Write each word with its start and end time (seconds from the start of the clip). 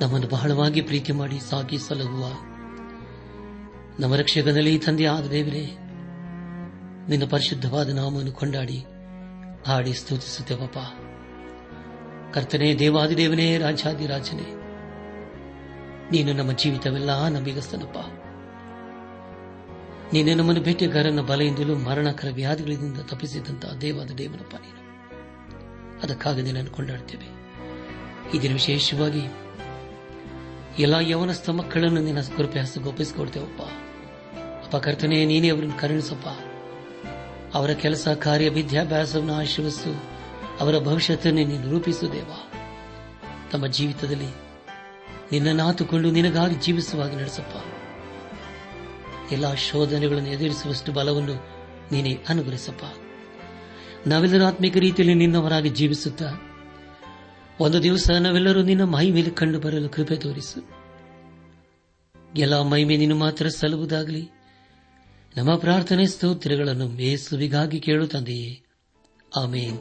ನಮ್ಮನ್ನು 0.00 0.28
ಬಹಳವಾಗಿ 0.28 0.80
ಪ್ರೀತಿ 0.80 1.12
ಮಾಡಿ 1.12 1.40
ಸಾಗಿ 1.50 1.78
ಸಲಹುವ. 1.78 2.24
ನಮ್ಮ 4.00 4.16
ರಕ್ಷಕನಲ್ಲಿ 4.16 4.78
ತಂದೆ 4.78 5.06
ಆದ 5.06 5.26
ದೇವರೇ, 5.26 5.66
ನಿನ್ನ 7.08 7.24
ಪರಿಶುದ್ಧವಾದ 7.30 7.88
ನಾಮವನ್ನು 7.88 8.32
ಕೊಂಡಾಡಿ, 8.32 8.84
ಹಾಡಿ 9.66 9.92
ಸ್ತುತಿಸುತ್ತೇವಪ್ಪ 9.92 10.78
ಕರ್ತನೇ, 12.34 12.74
ದೇವಾದಿದೇವನೇ 12.74 13.58
ರಾಜಾದಿರಾಜನೇ 13.58 14.54
ನೀನು 16.10 16.32
ನಮ್ಮ 16.32 16.52
ಜೀವಿತವೆಲ್ಲ 16.52 17.28
ನಂಬಿಗಸ್ತನಪ್ಪ. 17.28 17.98
ನೀನು 20.12 20.34
ನಮ್ಮನ್ನು 20.34 20.62
ಭೇಟಿಗಾರನ 20.62 21.20
ಬಲೆಯಿಂದಲೂ 21.20 21.76
ಮರಣಕರ 21.76 22.28
ವ್ಯಾಧಿಗಳಿಂದ 22.32 23.00
ತಪ್ಪಿಸಿದಂತಹ 23.00 23.72
ದೇವಾದ 23.72 24.10
ದೇವನಪ್ಪ 24.10 24.54
ನೀನು. 24.54 24.86
ಅದಕ್ಕಾಗಿ 26.02 26.42
ನಿನ್ನನ್ನು 26.42 26.70
ಕೊಂಡಾಡ್ತೇವೆ 26.70 27.24
ಇದನ್ನು 27.24 28.42
ದಿನ 28.42 28.52
ವಿಶೇಷವಾಗಿ 28.52 29.45
ಎಲ್ಲ 30.78 30.94
ಯವನಸ್ಥ 30.94 31.50
ಮಕ್ಕಳನ್ನು 31.50 32.00
ನಿನ್ನ 32.00 32.20
ಕೃಪೆ 32.36 32.60
ಹಸ್ತು 32.60 32.80
ಒಪ್ಪಿಸಿಕೊಡ್ತೇವಪ್ಪ 32.80 33.62
ಅಪ್ಪ. 34.62 34.76
ಕರ್ತನೆ, 34.76 35.24
ನೀನೇ 35.24 35.48
ಅವರನ್ನು 35.48 35.80
ಕರುಣಿಸಪ್ಪ. 35.80 36.28
ಅವರ 37.56 37.70
ಕೆಲಸ, 37.70 38.08
ಕಾರ್ಯ, 38.08 38.48
ವಿದ್ಯಾಭ್ಯಾಸವನ್ನು 38.48 39.34
ಆಶೀರ್ವಿಸು 39.34 40.04
ಅವರ 40.60 40.78
ಭವಿಷ್ಯತನ್ನೇ 40.78 41.44
ನೀನು 41.44 41.70
ರೂಪಿಸು, 41.70 42.12
ದೇವ. 42.12 42.30
ತಮ್ಮ 43.52 43.66
ಜೀವಿತದಲ್ಲಿ 43.66 44.26
ನಿನ್ನನ್ನು 45.32 45.64
ಆತುಕೊಂಡು 45.64 46.10
ನಿನಗಾಗಿ 46.10 46.54
ಜೀವಿಸುವಾಗಿ 46.54 47.16
ನಡೆಸಪ್ಪ. 47.16 47.64
ಎಲ್ಲ 49.32 49.54
ಶೋಧನೆಗಳನ್ನು 49.54 50.28
ಎದುರಿಸುವಷ್ಟು 50.28 50.92
ಬಲವನ್ನು 50.92 51.46
ನೀನೇ 51.92 52.18
ಅನುಗ್ರಹಿಸಪ್ಪ. 52.28 52.84
ನಾವೆಲ್ಲರೂ 54.06 54.44
ಆತ್ಮಿಕ 54.44 54.76
ರೀತಿಯಲ್ಲಿ 54.76 55.14
ನಿನ್ನವರಾಗಿ 55.14 55.68
ಜೀವಿಸುತ್ತಾ 55.68 56.45
ಒಂದು 57.60 57.82
ದಿವಸ 57.82 58.10
ನಾವೆಲ್ಲರೂ 58.10 58.62
ನಿನ್ನ 58.62 58.84
ಮಹಿಮೇಲೆ 58.84 59.30
ಕಂಡು 59.30 59.60
ಬರಲು 59.60 59.88
ಕೃಪೆ 59.88 60.16
ತೋರಿಸು. 60.16 60.70
ಎಲ್ಲ 62.36 62.62
ಮಹಿಮೆ 62.62 62.96
ನೀನು 62.96 63.16
ಮಾತ್ರ 63.16 63.48
ಸಲ್ಲುವುದಾಗಲಿ. 63.48 64.30
ನಮ್ಮ 65.36 65.56
ಪ್ರಾರ್ಥನೆ 65.56 66.06
ಸ್ತೋತ್ರಗಳನ್ನು 66.06 66.88
ಮೇಸುವಿಗಾಗಿ 66.88 67.80
ಕೇಳುತ್ತಂದೆಯೇ 67.80 68.62
ಆಮೇನ್. 69.36 69.78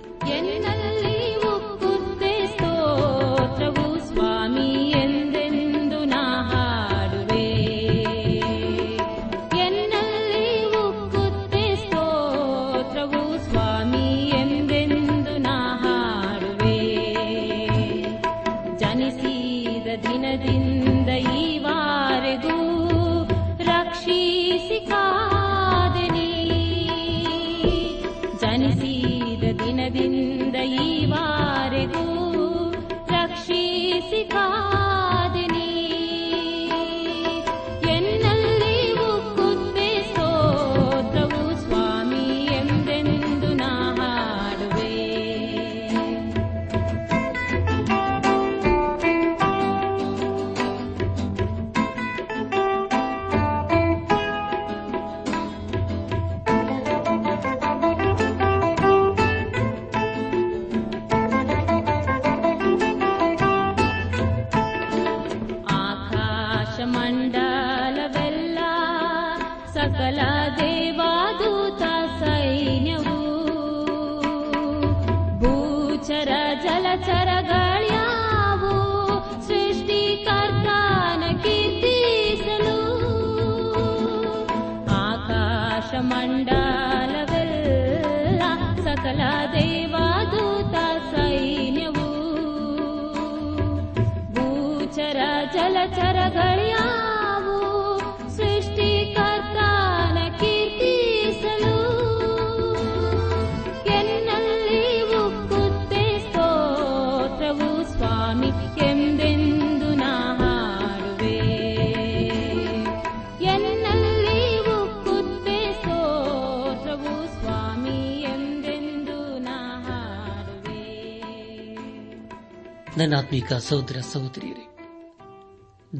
ನನ್ನ 123.05 123.17
ಆತ್ಮೀಕ 123.17 123.53
ಸಹೋದರ 123.53 124.01
ಸಹೋದರಿಯರೇ, 124.13 124.79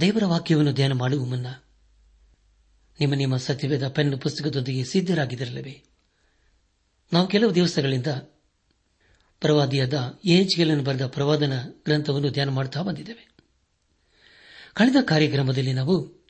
ದೇವರ 0.02 0.26
ವಾಕ್ಯವನ್ನು 0.26 0.74
ಧ್ಯಾನ 0.74 0.92
ಮಾಡುವ 0.94 1.26
ಮುನ್ನ 1.26 1.48
ನಿಮ್ಮ 3.00 3.14
ನಿಮ್ಮ 3.14 3.38
ಸತ್ಯವೇದ 3.38 3.88
ಪೆನ್ 3.88 4.22
ಪುಸ್ತಕದೊಂದಿಗೆ 4.22 4.84
ಸಿದ್ಧರಾಗಿದ್ದಿರಲಿವೆ? 4.84 5.84
ನಾವು 7.14 7.28
ಕೆಲವು 7.28 7.56
ದಿವಸಗಳಿಂದ 7.56 8.08
ಪ್ರವಾದಿಯಾದ 9.40 10.20
ಎಚ್ಗೆಲನ್ನು 10.26 10.84
ಬರೆದ 10.84 11.06
ಪ್ರವಾದನ 11.06 11.64
ಗ್ರಂಥವನ್ನು 11.64 12.32
ಧ್ಯಾನ 12.32 12.50
ಮಾಡುತ್ತಾ 12.50 12.82
ಬಂದಿದ್ದೇವೆ. 12.82 13.30
ಕಳೆದ 14.74 14.96
ಕಾರ್ಯಕ್ರಮದಲ್ಲಿ 15.02 15.74
ನಾವು 15.74 16.26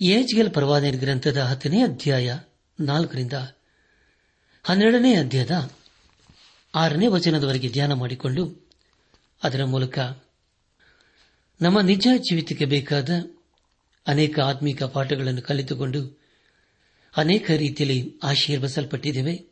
ಎಚ್ಗೆಲ್ 0.00 0.50
ಪ್ರವಾದನ 0.50 0.94
ಗ್ರಂಥದ 0.98 1.36
ಹತ್ತನೇ 1.36 1.82
ಅಧ್ಯಾಯ 1.82 2.38
ನಾಲ್ಕರಿಂದ 2.80 3.32
ಹನ್ನೆರಡನೇ 4.62 5.14
ಅಧ್ಯಾಯದ 5.14 5.70
ಆರನೇ 6.74 7.06
ವಚನದವರೆಗೆ 7.06 7.68
ಧ್ಯಾನ 7.68 7.92
ಮಾಡಿಕೊಂಡು 7.92 8.67
ಅದರ 9.42 9.64
ಮೂಲಕ 9.64 9.98
ನಮ್ಮ 11.60 11.80
ನಿಜ 11.80 12.08
ಜೀವಿತಕ್ಕೆ 12.18 12.64
ಬೇಕಾದ 12.64 13.10
ಅನೇಕ 14.06 14.40
ಆತ್ಮಿಕ 14.40 14.82
ಪಾಠಗಳನ್ನು 14.82 15.42
ಕಲಿತುಕೊಂಡು 15.42 16.20
ಅನೇಕ 17.16 17.50
ರೀತಿಯಲ್ಲಿ 17.50 18.18
ಆಶೀರ್ವಸಲ್ಪಟ್ಟಿದ್ದೇವೆ 18.22 19.46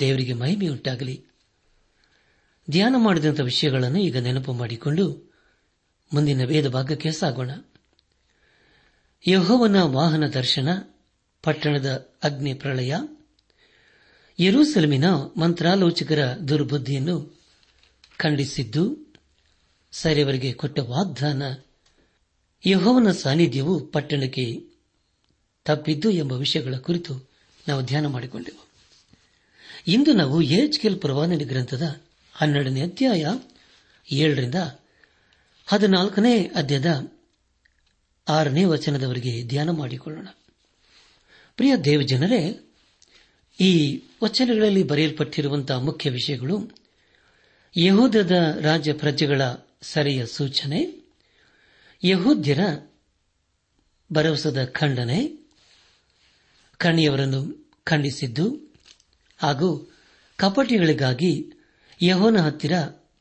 ದೇವರಿಗೆ 0.00 0.32
ಮಹಿಮೆಯುಂಟಾಗಲಿ 0.32 1.26
ಧ್ಯಾನ 2.70 2.94
ಮಾಡಿದಂಥ 2.98 3.40
ವಿಷಯಗಳನ್ನು 3.40 3.98
ಈಗ 3.98 4.16
ನೆನಪು 4.18 4.52
ಮಾಡಿಕೊಂಡು 4.52 5.32
ಮುಂದಿನ 6.14 6.44
ವೇದ 6.44 6.68
ಭಾಗಕ್ಕೆ 6.68 7.10
ಸಾಗೋಣ. 7.10 7.50
ಯಹೋವನ 9.28 9.82
ವಾಹನ 9.82 10.26
ದರ್ಶನ, 10.26 10.68
ಪಟ್ಟಣದ 11.42 12.08
ಅಗ್ನಿ 12.22 12.54
ಪ್ರಳಯ 12.54 12.94
ಯರೂಸೆಲಮಿನ 14.40 15.04
ಮಂತ್ರಾಲೋಚಕರ 15.36 16.34
ದುರ್ಬುದ್ಧಿಯನ್ನು 16.34 17.37
ಖಂಡಿಸಿದ್ದು 18.18 19.14
ಸರಿಯವರಿಗೆ 19.92 20.52
ಕೊಟ್ಟ 20.52 20.78
ವಾಗ್ದಾನ. 20.78 21.42
ಯಹೋವನ 22.66 23.12
ಸಾನ್ನಿಧ್ಯವು 23.12 23.86
ಪಟ್ಟಣಕ್ಕೆ 23.86 24.64
ತಪ್ಪಿದ್ದು 25.64 26.10
ಎಂಬ 26.10 26.32
ವಿಷಯಗಳ 26.32 26.76
ಕುರಿತು 26.76 27.30
ನಾವು 27.68 27.82
ಧ್ಯಾನ 27.82 28.06
ಮಾಡಿಕೊಂಡೆವು. 28.06 28.68
ಇಂದು 29.86 30.12
ನಾವು 30.12 30.42
ಎಚ್ಕೆಲ್ 30.42 31.00
ಪ್ರವಾದನೆ 31.00 31.44
ಗ್ರಂಥದ 31.44 32.00
ಹನ್ನೆರಡನೇ 32.32 32.82
ಅಧ್ಯಾಯ 32.82 33.26
ಏಳರಿಂದ 34.12 34.54
ಹದಿನಾಲ್ಕನೇ 35.66 36.42
ಅಧ್ಯಾಯದ 36.42 37.12
ಆರನೇ 38.28 38.64
ವಚನದವರೆಗೆ 38.64 39.44
ಧ್ಯಾನ 39.44 39.70
ಮಾಡಿಕೊಳ್ಳೋಣ. 39.70 40.28
ಪ್ರಿಯ 41.56 41.76
ದೇವಜನರೇ, 41.76 42.60
ಈ 43.60 44.02
ವಚನಗಳಲ್ಲಿ 44.24 44.82
ಬರೆಯಲ್ಪಟ್ಟಿರುವಂತಹ 44.82 45.78
ಮುಖ್ಯ 45.78 46.10
ವಿಷಯಗಳು 46.10 46.87
ಯಹೂದದ 47.76 48.58
ರಾಜ್ಯ 48.60 48.92
ಪ್ರಜೆಗಳ 48.92 49.42
ಸರಿಯ 49.82 50.26
ಸೂಚನೆ, 50.26 51.08
ಯಹೂದ್ಯರ 52.04 52.90
ಭರವಸದ 54.12 54.64
ಖಂಡನೆ, 54.64 55.48
ಕಣಿಯವರನ್ನು 56.76 57.70
ಖಂಡಿಸಿದ್ದು 57.84 58.74
ಹಾಗೂ 59.38 59.92
ಕಪಟಿಗಳಿಗಾಗಿ 60.36 61.52
ಯಹೋನ 62.02 62.36
ಹತ್ತಿರ 62.36 62.72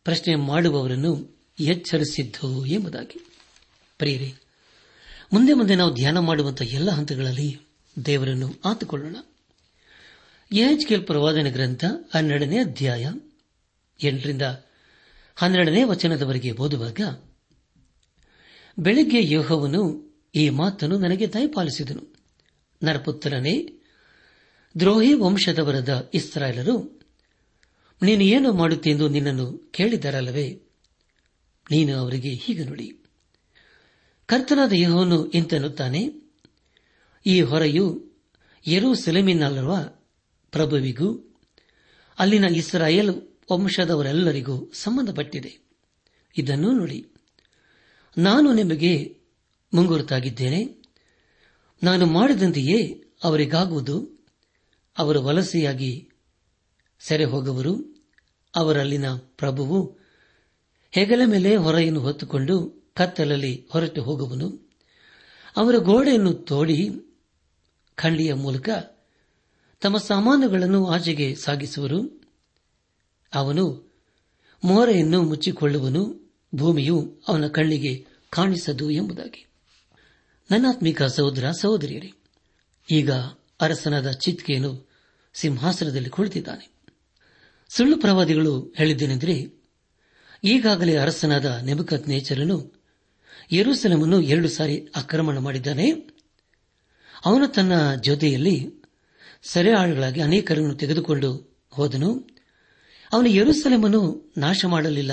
ಪ್ರಶ್ನೆ 0.04 0.36
ಮಾಡುವವರನ್ನು 0.36 1.38
ಎಚ್ಚರಿಸಿದ್ದು 1.60 2.66
ಎಂಬುದಾಗಿ. 2.66 3.28
ಪ್ರಿಯರೇ, 3.98 4.34
ಮುಂದೆ 5.34 5.54
ಮುಂದೆ 5.54 5.76
ನಾವು 5.76 5.94
ಧ್ಯಾನ 5.94 6.20
ಮಾಡುವಂತಹ 6.20 6.66
ಎಲ್ಲ 6.66 6.92
ಹಂತಗಳಲ್ಲಿ 6.92 7.62
ದೇವರನ್ನು 8.06 8.54
ಆತುಕೊಳ್ಳೋಣ. 8.66 9.16
ಯಹಜ್ಕೇಲ್ 10.52 11.06
ಪ್ರವಾದನ 11.06 11.48
ಗ್ರಂಥ 11.50 11.86
ಹನ್ನೆರಡನೇ 12.16 12.60
ಅಧ್ಯಾಯ 12.60 13.12
ಎಂಟರಿಂದ 14.00 14.42
ಹನ್ನೆರಡನೇ 15.36 15.84
ವಚನದವರೆಗೆ 15.84 16.52
ಓದುವಾಗ, 16.52 17.02
ಬೆಳಗ್ಗೆ 18.80 19.34
ಯೋಹವನು 19.34 19.82
ಈ 20.36 20.50
ಮಾತನ್ನು 20.50 21.00
ನನಗೆ 21.00 21.34
ದಯಪಾಲಿಸಿದನು. 21.34 22.16
ನರಪುತ್ರನೇ, 22.84 23.82
ದ್ರೋಹಿ 24.80 25.14
ವಂಶದವರದ 25.14 26.10
ಇಸ್ರಾಯೇಲರು, 26.14 27.02
ನೀನು 28.02 28.24
ಏನು 28.24 28.54
ಮಾಡುತ್ತೆಂದು 28.54 29.08
ನಿನ್ನನ್ನು 29.08 29.58
ಕೇಳಿದರಲ್ಲವೇ? 29.58 30.62
ನೀನು 31.72 31.98
ಅವರಿಗೆ 31.98 32.30
ಹೀಗೆ 32.30 32.64
ನುಡಿ, 32.64 33.04
ಕರ್ತನಾದ 34.26 34.74
ಯಹೋನು 34.74 35.30
ಇಂತೆನ್ನುತ್ತಾನೆ, 35.30 36.02
ಈ 37.26 37.42
ಹೊರೆಯು 37.42 38.12
ಎರೂ 38.66 38.96
ಸೆಲೆಮಿನಲ್ಲಿರುವ 38.96 39.76
ಪ್ರಭುವಿಗೂ, 40.52 41.10
ಅಲ್ಲಿನ 42.20 42.46
ಇಸ್ರಾಯೇಲ್ 42.56 43.27
ವಂಶದವರೆಲ್ಲರಿಗೂ 43.52 44.72
ಸಂಬಂಧಪಟ್ಟಿದೆ. 44.74 45.60
ಇದನ್ನು 46.38 46.72
ನೋಡಿ. 46.72 47.08
ನಾನು 48.18 48.54
ನಿಮಗೆ 48.54 49.18
ಮುಂಗುರುತಾಗಿದ್ದೇನೆ. 49.74 50.84
ನಾನು 51.84 52.06
ಮಾಡಿದಂತೆಯೇ 52.06 53.04
ಅವರಿಗಾಗುವುದು. 53.24 54.18
ಅವರು 54.98 55.24
ವಲಸೆಯಾಗಿ 55.24 56.10
ಸೆರೆ 57.00 57.24
ಹೋಗುವರು 57.24 58.04
ಅವರಲ್ಲಿನ 58.56 59.16
ಪ್ರಭುವು 59.16 59.98
ಹೆಗಲ 60.92 61.22
ಮೇಲೆ 61.26 61.56
ಹೊರೆಯನ್ನು 61.56 62.00
ಹೊತ್ತುಕೊಂಡು 62.00 62.88
ಕತ್ತಲಲ್ಲಿ 62.96 63.68
ಹೊರಟು 63.70 64.04
ಹೋಗುವನು. 64.04 64.72
ಅವರ 65.58 65.76
ಗೋಡೆಯನ್ನು 65.78 66.34
ತೋಡಿ 66.34 66.90
ಖಂಡಿಯ 67.96 68.34
ಮೂಲಕ 68.34 68.70
ತಮ್ಮ 69.82 69.98
ಸಾಮಾನುಗಳನ್ನು 69.98 70.88
ಆಚೆಗೆ 70.88 71.36
ಸಾಗಿಸುವರು. 71.36 72.17
ಅವನು 73.34 73.88
ಮೋರೆಯನ್ನು 74.64 75.22
ಮುಚ್ಚಿಕೊಳ್ಳುವನು, 75.22 76.32
ಭೂಮಿಯು 76.56 77.22
ಅವನ 77.28 77.48
ಕಣ್ಣಿಗೆ 77.48 78.06
ಕಾಣಿಸದು 78.30 78.92
ಎಂಬುದಾಗಿ. 78.92 79.46
ನನ್ನಾತ್ಮಿಕ 80.52 81.04
ಸಹೋದರ, 81.04 81.52
ಸಹೋದರಿಯರೇ, 81.52 82.12
ಈಗ 82.92 83.12
ಅರಸನಾದ 83.62 84.12
ಚಿತ್ಕೆಯನ್ನು 84.12 84.90
ಸಿಂಹಾಸನದಲ್ಲಿ 85.34 86.10
ಕುಳಿತಿದ್ದಾನೆ. 86.10 86.70
ಸುಳ್ಳು 87.70 87.98
ಪ್ರವಾದಿಗಳು 87.98 88.74
ಹೇಳಿದ್ದೇನೆಂದರೆ, 88.78 89.58
ಈಗಾಗಲೇ 90.44 90.96
ಅರಸನಾದ 90.96 91.46
ನೆಬಕತ್ 91.46 92.08
ನೇಚರನು 92.08 92.74
ಯರೂಸಲಮನ್ನು 93.52 94.22
ಎರಡು 94.22 94.50
ಸಾರಿ 94.50 94.88
ಆಕ್ರಮಣ 94.96 95.38
ಮಾಡಿದ್ದಾನೆ. 95.38 95.92
ಅವನು 97.26 97.48
ತನ್ನ 97.48 97.96
ಜೊತೆಯಲ್ಲಿ 97.96 98.70
ಸೆರೆಯಾಳುಗಳಾಗಿ 99.44 100.22
ಅನೇಕರನ್ನು 100.22 100.76
ತೆಗೆದುಕೊಂಡು 100.76 101.58
ಹೋದನು. 101.70 102.37
ಅವನು 103.14 103.28
ಯರುಸಲೇಮನ್ನು 103.28 104.34
ನಾಶ 104.38 104.66
ಮಾಡಲಿಲ್ಲ 104.66 105.12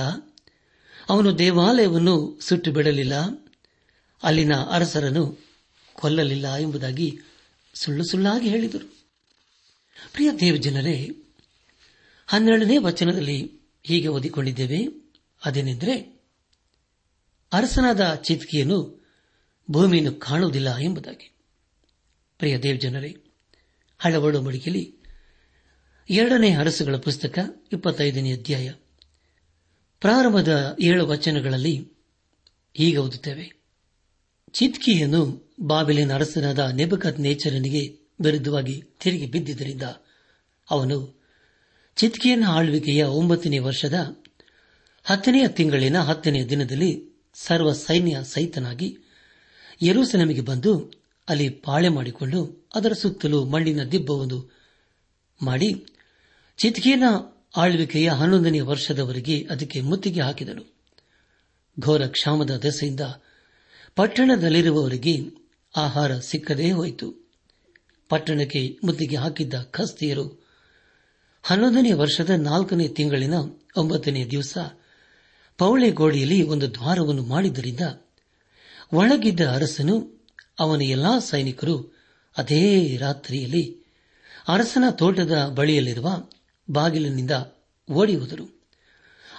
ಅವನು 1.08 1.38
ದೇವಾಲಯವನ್ನು 1.38 2.38
ಸುಟ್ಟು 2.40 2.72
ಬಿಡಲಿಲ್ಲ 2.72 3.12
ಅಲ್ಲಿನ 4.22 4.54
ಅರಸರನ್ನು 4.54 5.44
ಕೊಲ್ಲಲಿಲ್ಲ 5.94 6.56
ಎಂಬುದಾಗಿ 6.56 7.18
ಸುಳ್ಳು 7.74 8.04
ಸುಳ್ಳಾಗಿ 8.04 8.48
ಹೇಳಿದರು. 8.48 8.94
ಪ್ರಿಯ 10.12 10.30
ದೇವಜನರೇ, 10.40 11.10
ಹನ್ನೆರಡನೇ 12.26 12.78
ವಚನದಲ್ಲಿ 12.78 13.60
ಹೀಗೆ 13.84 14.08
ಓದಿಕೊಂಡಿದ್ದೇವೆ. 14.08 14.88
ಅದೇನೆಂದರೆ, 15.44 16.22
ಅರಸನಾದ 17.52 18.14
ಚಿತ್ಕಿಯನ್ನು 18.14 19.08
ಭೂಮಿಯನ್ನು 19.70 20.14
ಕಾಣುವುದಿಲ್ಲ 20.14 20.76
ಎಂಬುದಾಗಿ. 20.76 21.36
ಪ್ರಿಯ 22.38 22.58
ದೇವಜನರೇ, 22.58 23.16
ಹಳವಳು 23.98 24.42
ಮಡಿಕೆಯಲ್ಲಿ 24.42 25.03
ಎರಡನೇ 26.10 26.50
ಅರಸುಗಳ 26.50 26.96
ಪುಸ್ತಕ, 26.96 27.38
ಇಪ್ಪತ್ತೈದನೇ 27.72 28.32
ಅಧ್ಯಾಯ. 28.32 28.72
ಪ್ರಾರಂಭದ 30.00 30.76
ಏಳು 30.80 31.06
ವಚನಗಳಲ್ಲಿ 31.06 31.88
ಹೀಗೆ 32.74 32.96
ಓದುತ್ತೇವೆ. 32.96 33.52
ಚಿತ್ಕಿಯನ್ನು 34.52 35.52
ಬಾಬಿಲಿನ 35.60 36.14
ಅರಸನಾದ 36.14 36.58
ನೆಬಕತ್ 36.58 37.20
ನೇಚರನಿಗೆ 37.20 37.98
ವಿರುದ್ಧವಾಗಿ 38.20 38.82
ತಿರುಗಿ 39.00 39.26
ಬಿದ್ದಿದ್ದರಿಂದ 39.26 39.82
ಅವನು 40.70 41.20
ಚಿತ್ಕಿಯನ 41.96 42.44
ಆಳ್ವಿಕೆಯ 42.48 43.04
ಒಂಬತ್ತನೇ 43.04 43.58
ವರ್ಷದ 43.58 44.24
ಹತ್ತನೆಯ 45.04 45.48
ತಿಂಗಳಿನ 45.48 46.00
ಹತ್ತನೆಯ 46.00 46.44
ದಿನದಲ್ಲಿ 46.46 47.08
ಸರ್ವ 47.34 47.72
ಸೈನ್ಯ 47.72 48.20
ಸಹಿತನಾಗಿ 48.24 48.98
ಯರೂಸೆಲಮಿಗೆ 49.82 50.40
ಬಂದು 50.40 50.92
ಅಲ್ಲಿ 51.28 51.48
ಪಾಳೆ 51.48 51.88
ಮಾಡಿಕೊಂಡು 51.88 52.66
ಅದರ 52.74 52.92
ಸುತ್ತಲೂ 52.92 53.44
ಮಣ್ಣಿನ 53.44 53.84
ದಿಬ್ಬವನ್ನು 53.84 54.52
ಮಾಡಿ 55.42 55.86
ಚಿತ್ಕೇನ 56.58 57.04
ಆಳ್ವಿಕೆಯ 57.56 58.08
ಹನ್ನೊಂದನೇ 58.10 58.60
ವರ್ಷದವರೆಗೆ 58.60 59.46
ಅದಕ್ಕೆ 59.50 59.80
ಮುತ್ತಿಗೆ 59.80 60.20
ಹಾಕಿದನು. 60.20 60.64
ಘೋರ 61.80 62.06
ಕ್ಷಾಮದ 62.06 62.50
ದೆಸೆಯಿಂದ 62.62 63.00
ಪಟ್ಟಣದಲ್ಲಿರುವವರಿಗೆ 63.94 65.14
ಆಹಾರ 65.76 66.18
ಸಿಕ್ಕದೇ 66.18 66.70
ಹೋಯಿತು. 66.70 67.08
ಪಟ್ಟಣಕ್ಕೆ 68.08 68.78
ಮುತ್ತಿಗೆ 68.84 69.16
ಹಾಕಿದ್ದ 69.16 69.54
ಖಸ್ತಿಯರು 69.70 70.44
ಹನ್ನೊಂದನೇ 71.42 71.92
ವರ್ಷದ 71.92 72.30
ನಾಲ್ಕನೇ 72.30 72.88
ತಿಂಗಳಿನ 72.88 73.34
ಒಂಬತ್ತನೇ 73.76 74.24
ದಿವಸ 74.24 74.58
ಪೌಳೆಗೋಡೆಯಲ್ಲಿ 75.58 76.42
ಒಂದು 76.42 76.74
ದ್ವಾರವನ್ನು 76.74 77.24
ಮಾಡಿದ್ದರಿಂದ 77.24 77.80
ಒಳಗಿದ್ದ 78.92 79.40
ಅರಸನು 79.40 79.96
ಅವನ 80.60 80.82
ಎಲ್ಲಾ 80.82 81.18
ಸೈನಿಕರು 81.18 81.76
ಅದೇ 82.36 82.96
ರಾತ್ರಿಯಲ್ಲಿ 82.96 83.64
ಅರಸನ 84.48 84.84
ತೋಟದ 84.90 85.46
ಬಳಿಯಲ್ಲಿರುವ 85.54 86.08
ಬಾಗಿಲಿನಿಂದ 86.70 87.30
ಓಡಿ 87.92 88.16
ಹೋದರು. 88.16 88.62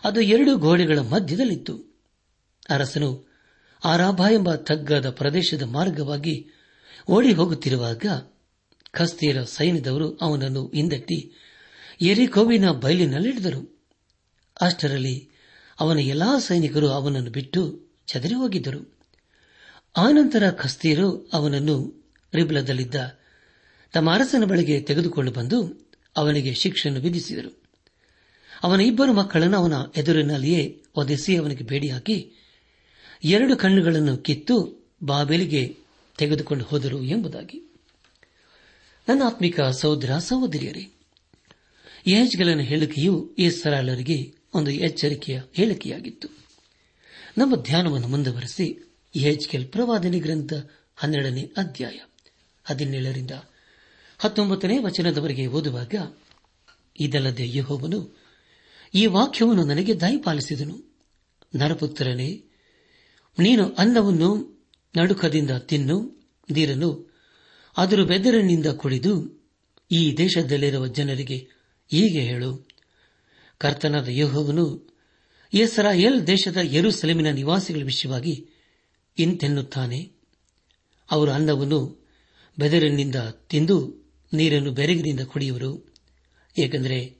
ಅದು 0.03 0.21
ಎರಡು 0.21 0.57
ಗೋಡೆಗಳ 0.57 0.99
ಮಧ್ಯದಲ್ಲಿತ್ತು. 0.99 1.95
ಅರಸನು 2.69 3.27
ಆರಾಭ 3.85 4.21
ಎಂಬ 4.31 4.55
ತಗ್ಗದ 4.55 5.09
ಪ್ರದೇಶದ 5.09 5.61
ಮಾರ್ಗವಾಗಿ 5.61 6.47
ಓಡಿ 7.09 7.33
ಹೋಗುತ್ತಿರುವಾಗ 7.33 8.05
ಖಸ್ತಿಯರ 8.91 9.43
ಸೈನ್ಯದವರು 9.43 10.17
ಅವನನ್ನು 10.17 10.67
ಹಿಂದಟ್ಟಿ 10.67 11.31
ಎರಿಕೋವಿನ 12.01 12.71
ಬಯಲಿನಲ್ಲಿಡಿದರು 12.71 13.85
ಅಷ್ಟರಲ್ಲಿ 14.61 15.29
ಅವನ 15.79 15.99
ಎಲ್ಲಾ 15.99 16.39
ಸೈನಿಕರು 16.39 16.89
ಅವನನ್ನು 16.89 17.31
ಬಿಟ್ಟು 17.31 17.85
ಚದರಿ 18.07 18.35
ಹೋಗಿದ್ದರು. 18.35 18.99
ಆನಂತರ 19.97 20.51
ಖಸ್ತಿಯರು 20.51 21.29
ಅವನನ್ನು 21.33 22.05
ರಿಬ್ಲದಲ್ಲಿದ್ದ 22.33 23.19
ತಮ್ಮ 23.93 24.13
ಅರಸನ 24.13 24.43
ಬಳಿಗೆ 24.45 24.81
ತೆಗೆದುಕೊಂಡು 24.81 25.31
ಬಂದು 25.31 25.84
ಅವನಿಗೆ 26.17 26.53
ಶಿಕ್ಷೆಯನ್ನು 26.53 27.01
ವಿಧಿಸಿದರು. 27.01 27.63
ಅವನ 28.63 28.81
ಇಬ್ಬರು 28.81 29.13
ಮಕ್ಕಳನ್ನು 29.13 29.57
ಅವನ 29.57 29.73
ಎದುರಿನಲ್ಲಿಯೇ 29.97 30.83
ಒದಿಸಿ 30.95 31.35
ಅವನಿಗೆ 31.35 31.63
ಬೇಡಿ 31.63 31.89
ಹಾಕಿ 31.89 32.31
ಎರಡು 33.23 33.57
ಕಣ್ಣುಗಳನ್ನು 33.57 34.17
ಕಿತ್ತು 34.17 34.85
ಬಾಬೆಲಿಗೆ 35.03 35.77
ತೆಗೆದುಕೊಂಡು 36.17 36.65
ಹೋದರು 36.65 37.03
ಎಂಬುದಾಗಿ. 37.03 37.73
ನನ್ನ 39.07 39.21
ಆತ್ಮಿಕ 39.25 39.61
ಸಹೋದರ, 39.61 40.17
ಸಹೋದರಿಯರೇ 40.17 40.91
ಯಹಜ್ಗಲನ 42.07 42.59
ಹೇಳಿಕೆಯು 42.59 43.35
ಈ 43.37 43.49
ಸರಳರಿಗೆ 43.49 44.33
ಒಂದು 44.53 44.71
ಎಚ್ಚರಿಕೆಯ 44.71 45.41
ಹೇಳಿಕೆಯಾಗಿತ್ತು. 45.53 46.27
ನಮ್ಮ 47.37 47.55
ಧ್ಯಾನವನ್ನು 47.55 48.07
ಮುಂದುವರೆಸಿ 48.07 48.93
ಯಹಜ್ಕೆಲ್ 49.15 49.67
ಪ್ರವಾದನೆ 49.67 50.19
ಗ್ರಂಥ 50.19 50.53
ಹನ್ನೆರಡನೇ 50.95 51.51
ಅಧ್ಯಾಯ 51.57 51.99
ಹದಿನೇಳರಿಂದ 52.63 53.31
ಹತ್ತೊಂಬತ್ತನೇ 54.25 54.77
ವಚನದವರೆಗೆ 54.77 55.47
ಓದುವಾಗ, 55.47 55.95
ಇದಲ್ಲದೆ 56.99 57.57
ಯಹೋವನು 57.57 58.17
ಈ 58.93 59.05
ವಾಕ್ಯವನ್ನು 59.05 59.63
ನನಗೆ 59.63 59.99
ದಯಪಾಲಿಸಿದನು 59.99 60.99
ನರಪುತ್ರನೇ, 61.55 62.43
ನೀನು 63.39 63.69
ಅನ್ನವನ್ನು 63.69 64.61
ನಡುಕದಿಂದ 64.97 65.51
ತಿನ್ನು, 65.51 66.27
ನೀರನ್ನು 66.51 67.15
ಅದರ 67.77 68.03
ಬೆದರಿನಿಂದ 68.03 68.65
ಕುಡಿದು, 68.65 69.43
ಈ 69.91 70.17
ದೇಶದಲ್ಲಿರುವ 70.17 70.87
ಜನರಿಗೆ 70.87 71.37
ಹೀಗೆ 71.91 72.21
ಹೇಳು. 72.21 72.67
ಕರ್ತನಾದ 73.57 74.07
ಯಹೋವನು 74.07 74.95
ಎಸ್ರಾಯೇಲ್ 75.53 76.27
ದೇಶದ 76.27 76.57
ಯರುಸೆಲೆಮಿನ 76.63 77.31
ನಿವಾಸಿಗಳ 77.31 77.83
ವಿಷಯವಾಗಿ 77.83 78.49
ಇಂತೆನ್ನುತ್ತಾನೆ. 79.17 80.11
ಅವರು 81.11 81.31
ಅನ್ನವನ್ನು 81.31 82.05
ಬೆದರಿನಿಂದ 82.59 83.15
ತಿಂದು 83.49 84.04
ನೀರನ್ನು 84.33 84.71
ಬೆರಗಿನಿಂದ 84.71 85.19
ಕುಡಿಯುವರು. 85.19 85.93
ಏಕೆಂದರೆ 86.57 87.15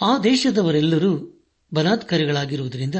ಆ 0.00 0.18
ದೇಶದವರೆಲ್ಲರೂ 0.18 1.42
ಬಲಾತ್ಕಾರಿಗಳಾಗಿರುವುದರಿಂದ 1.74 2.94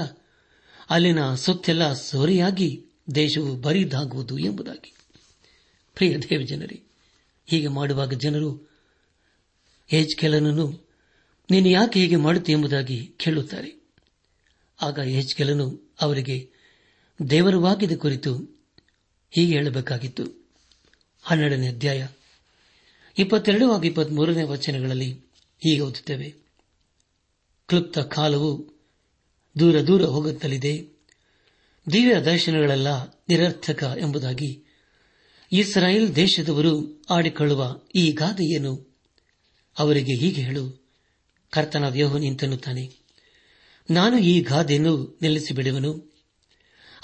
ಅಲ್ಲಿನ 0.90 1.34
ಸೊತ್ತೆಲ್ಲ 1.34 1.92
ಸೋರೆಯಾಗಿ 1.92 2.84
ದೇಶವು 3.14 3.56
ಬರಿದಾಗುವುದು 3.56 4.38
ಎಂಬುದಾಗಿ. 4.38 4.94
ಪ್ರಿಯ 5.94 6.18
ದೇವಜನರೇ, 6.18 6.82
ಹೀಗೆ 7.46 7.68
ಮಾಡುವಾಗ 7.68 8.12
ಜನರು 8.12 8.70
ಹೆಜ್ಕೆಲನನ್ನು, 9.88 10.88
ನೀನು 11.50 11.68
ಯಾಕೆ 11.68 12.00
ಹೀಗೆ 12.00 12.16
ಮಾಡುತ್ತೆ 12.16 12.52
ಎಂಬುದಾಗಿ 12.52 13.14
ಕೇಳುತ್ತಾರೆ. 13.16 13.82
ಆಗ 14.82 15.00
ಹೆಜ್ಕೆಲನು 15.00 15.92
ಅವರಿಗೆ, 16.00 16.50
ದೇವರ 17.30 17.54
ಕುರಿತು 17.98 18.60
ಹೀಗೆ 19.30 19.52
ಹೇಳಬೇಕಾಗಿತ್ತು. 19.52 20.48
ಹನ್ನೆರಡನೇ 21.22 21.68
ಅಧ್ಯಾಯ. 21.68 22.06
ಇಪ್ಪತ್ತೆರಡು 23.18 23.72
ಹಾಗೂ 23.72 23.82
ಇಪ್ಪತ್ಮೂರನೇ 23.82 24.42
ವಚನಗಳಲ್ಲಿ 24.42 25.12
ಹೀಗೆ 25.58 25.80
ಓದುತ್ತೇವೆ. 25.80 26.34
ಕ್ಲುಪ್ತ 27.66 27.98
ಕಾಲವು 27.98 28.78
ದೂರ 29.58 29.80
ದೂರ 29.80 30.02
ಹೋಗುತ್ತಲಿದೆ. 30.02 30.88
ದಿವ್ಯ 31.92 32.20
ದರ್ಶನಗಳೆಲ್ಲ 32.20 33.04
ನಿರರ್ಥಕ 33.28 33.96
ಎಂಬುದಾಗಿ 34.00 34.64
ಇಸ್ರಾಯೇಲ್ 35.52 36.16
ದೇಶದವರು 36.16 37.02
ಆಡಿಕೊಳ್ಳುವ 37.10 37.80
ಈ 37.94 38.12
ಗಾದೆಯನ್ನು 38.12 38.96
ಅವರಿಗೆ 39.78 40.14
ಹೀಗೆ 40.14 40.42
ಹೇಳು. 40.42 40.84
ಕರ್ತನ 41.50 41.84
ಯಹೋ 41.96 42.18
ನಿಂತನ್ನುತ್ತಾನೆ 42.18 42.92
ನಾನು 43.90 44.18
ಈ 44.18 44.40
ಗಾದೆಯನ್ನು 44.40 45.18
ನಿಲ್ಲಿಸಿಬಿಡುವನು. 45.22 46.12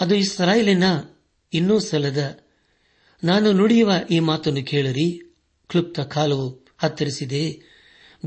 ಅದು 0.01 0.15
ಇಸ್ರಾಯೇಲಿನ 0.15 0.85
ಇನ್ನೂ 1.53 1.79
ಸಲದ 1.79 2.41
ನಾನು 3.25 3.53
ನುಡಿಯುವ 3.53 3.93
ಈ 4.11 4.19
ಮಾತನ್ನು 4.19 4.65
ಕೇಳಿರಿ. 4.65 5.24
ಕ್ಲುಪ್ತ 5.69 6.01
ಕಾಲವು 6.01 6.67
ಹತ್ತರಿಸಿದೆ. 6.79 7.61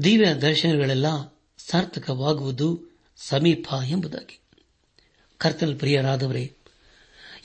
ದಿವ್ಯ 0.03 0.33
ದರ್ಶನಗಳೆಲ್ಲ 0.33 1.25
ಸಾರ್ಥಕವಾಗುವುದು 1.57 2.97
ಸಮೀಪ 3.17 3.67
ಎಂಬುದಾಗಿ. 3.87 4.39
ಕರ್ತನ 5.37 5.77
ಪ್ರಿಯರಾದವರೇ 5.77 6.53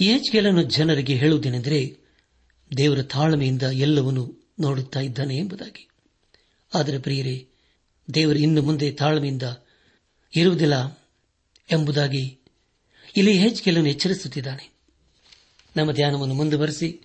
ಏಜ್ಗೆಲನ್ನು 0.00 0.62
ಜನರಿಗೆ 0.62 1.14
ಹೇಳುವುದೇನೆಂದರೆ 1.14 1.96
ದೇವರ 2.76 3.02
ತಾಳ್ಮೆಯಿಂದ 3.02 3.62
ಎಲ್ಲವನ್ನೂ 3.62 4.38
ನೋಡುತ್ತಾ 4.60 5.00
ಇದ್ದಾನೆ 5.00 5.36
ಎಂಬುದಾಗಿ. 5.36 5.88
ಆದರೆ 6.74 6.98
ಪ್ರಿಯರೇ, 6.98 7.48
ದೇವರು 8.14 8.38
ಇನ್ನು 8.38 8.62
ಮುಂದೆ 8.62 8.92
ತಾಳ್ಮೆಯಿಂದ 8.92 9.42
ಇರುವುದಿಲ್ಲ 10.36 11.06
ಎಂಬುದಾಗಿ 11.72 12.38
ಇಲ್ಲಿ 13.16 13.38
ಹೆಚ್ಚಿಗೆಲ್ಲನ್ನು 13.38 13.90
ಎಚ್ಚರಿಸುತ್ತಿದ್ದಾನೆ. 13.90 14.72
ನಮ್ಮ 15.76 15.92
ಧ್ಯಾನವನ್ನು 15.92 16.34
ಮುಂದುವರೆಸಿ 16.34 17.00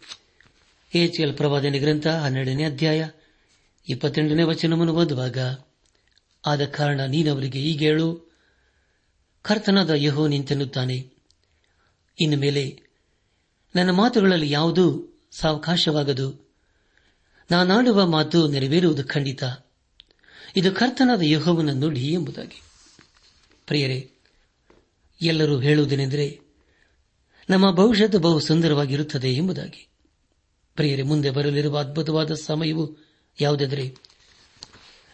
ಎಚ್ಎಲ್ 0.96 1.38
ಪ್ರವಾದನೆ 1.38 1.80
ಗ್ರಂಥ 1.80 2.08
ಹನ್ನೆರಡನೇ 2.08 2.64
ಅಧ್ಯಾಯ 2.64 3.10
ಇಪ್ಪತ್ತೆಂಟನೇ 3.90 4.44
ವಚನವನ್ನು 4.44 4.94
ಓದುವಾಗ, 4.94 5.38
ಆದ 6.46 6.66
ಕಾರಣ 6.66 7.02
ನೀನವರಿಗೆ 7.02 7.60
ಈಗ 7.60 7.80
ಹೇಳು, 7.80 8.32
ಕರ್ತನಾದ 9.42 9.90
ಯಹೋ 9.90 10.28
ನಿಂತೆನ್ನುತ್ತಾನೆ. 10.28 11.14
ಇನ್ನು 12.20 12.38
ಮೇಲೆ, 12.38 12.82
ನನ್ನ 13.76 13.92
ಮಾತುಗಳಲ್ಲಿ 13.92 14.52
ಯಾವುದೂ 14.52 15.14
ಸಾವಕಾಶವಾಗದು? 15.32 16.54
ನಾನಾಡುವ 17.52 18.08
ಮಾತು 18.08 18.48
ನೆರವೇರುವುದು 18.48 19.04
ಖಂಡಿತ. 19.04 19.44
ಇದು 20.56 20.72
ಕರ್ತನಾದ 20.72 21.22
ಯಹೋವನ 21.22 21.70
ನುಡಿ 21.70 22.08
ಎಂಬುದಾಗಿ. 22.08 22.62
ಪ್ರಿಯರೇ, 23.68 24.12
ಎಲ್ಲರೂ 25.22 25.60
ಹೇಳುವುದೇನೆಂದರೆ, 25.60 26.40
ನಮ್ಮ 27.50 27.72
ಭವಿಷ್ಯದ 27.72 28.16
ಬಹು 28.16 28.40
ಸುಂದರವಾಗಿರುತ್ತದೆ 28.40 29.34
ಎಂಬುದಾಗಿ. 29.34 29.88
ಪ್ರಿಯರೇ, 30.78 31.02
ಮುಂದೆ 31.02 31.30
ಬರಲಿರುವ 31.30 31.80
ಅದ್ಭುತವಾದ 31.80 32.34
ಸಮಯವು 32.34 32.98
ಯಾವುದೆಂದರೆ 33.42 33.96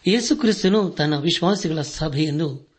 ಯೇಸುಕ್ರಿಸ್ತನು 0.06 0.90
ತನ್ನ 0.90 1.18
ವಿಶ್ವಾಸಿಗಳ 1.18 1.82
ಸಭೆಯನ್ನು 1.82 2.74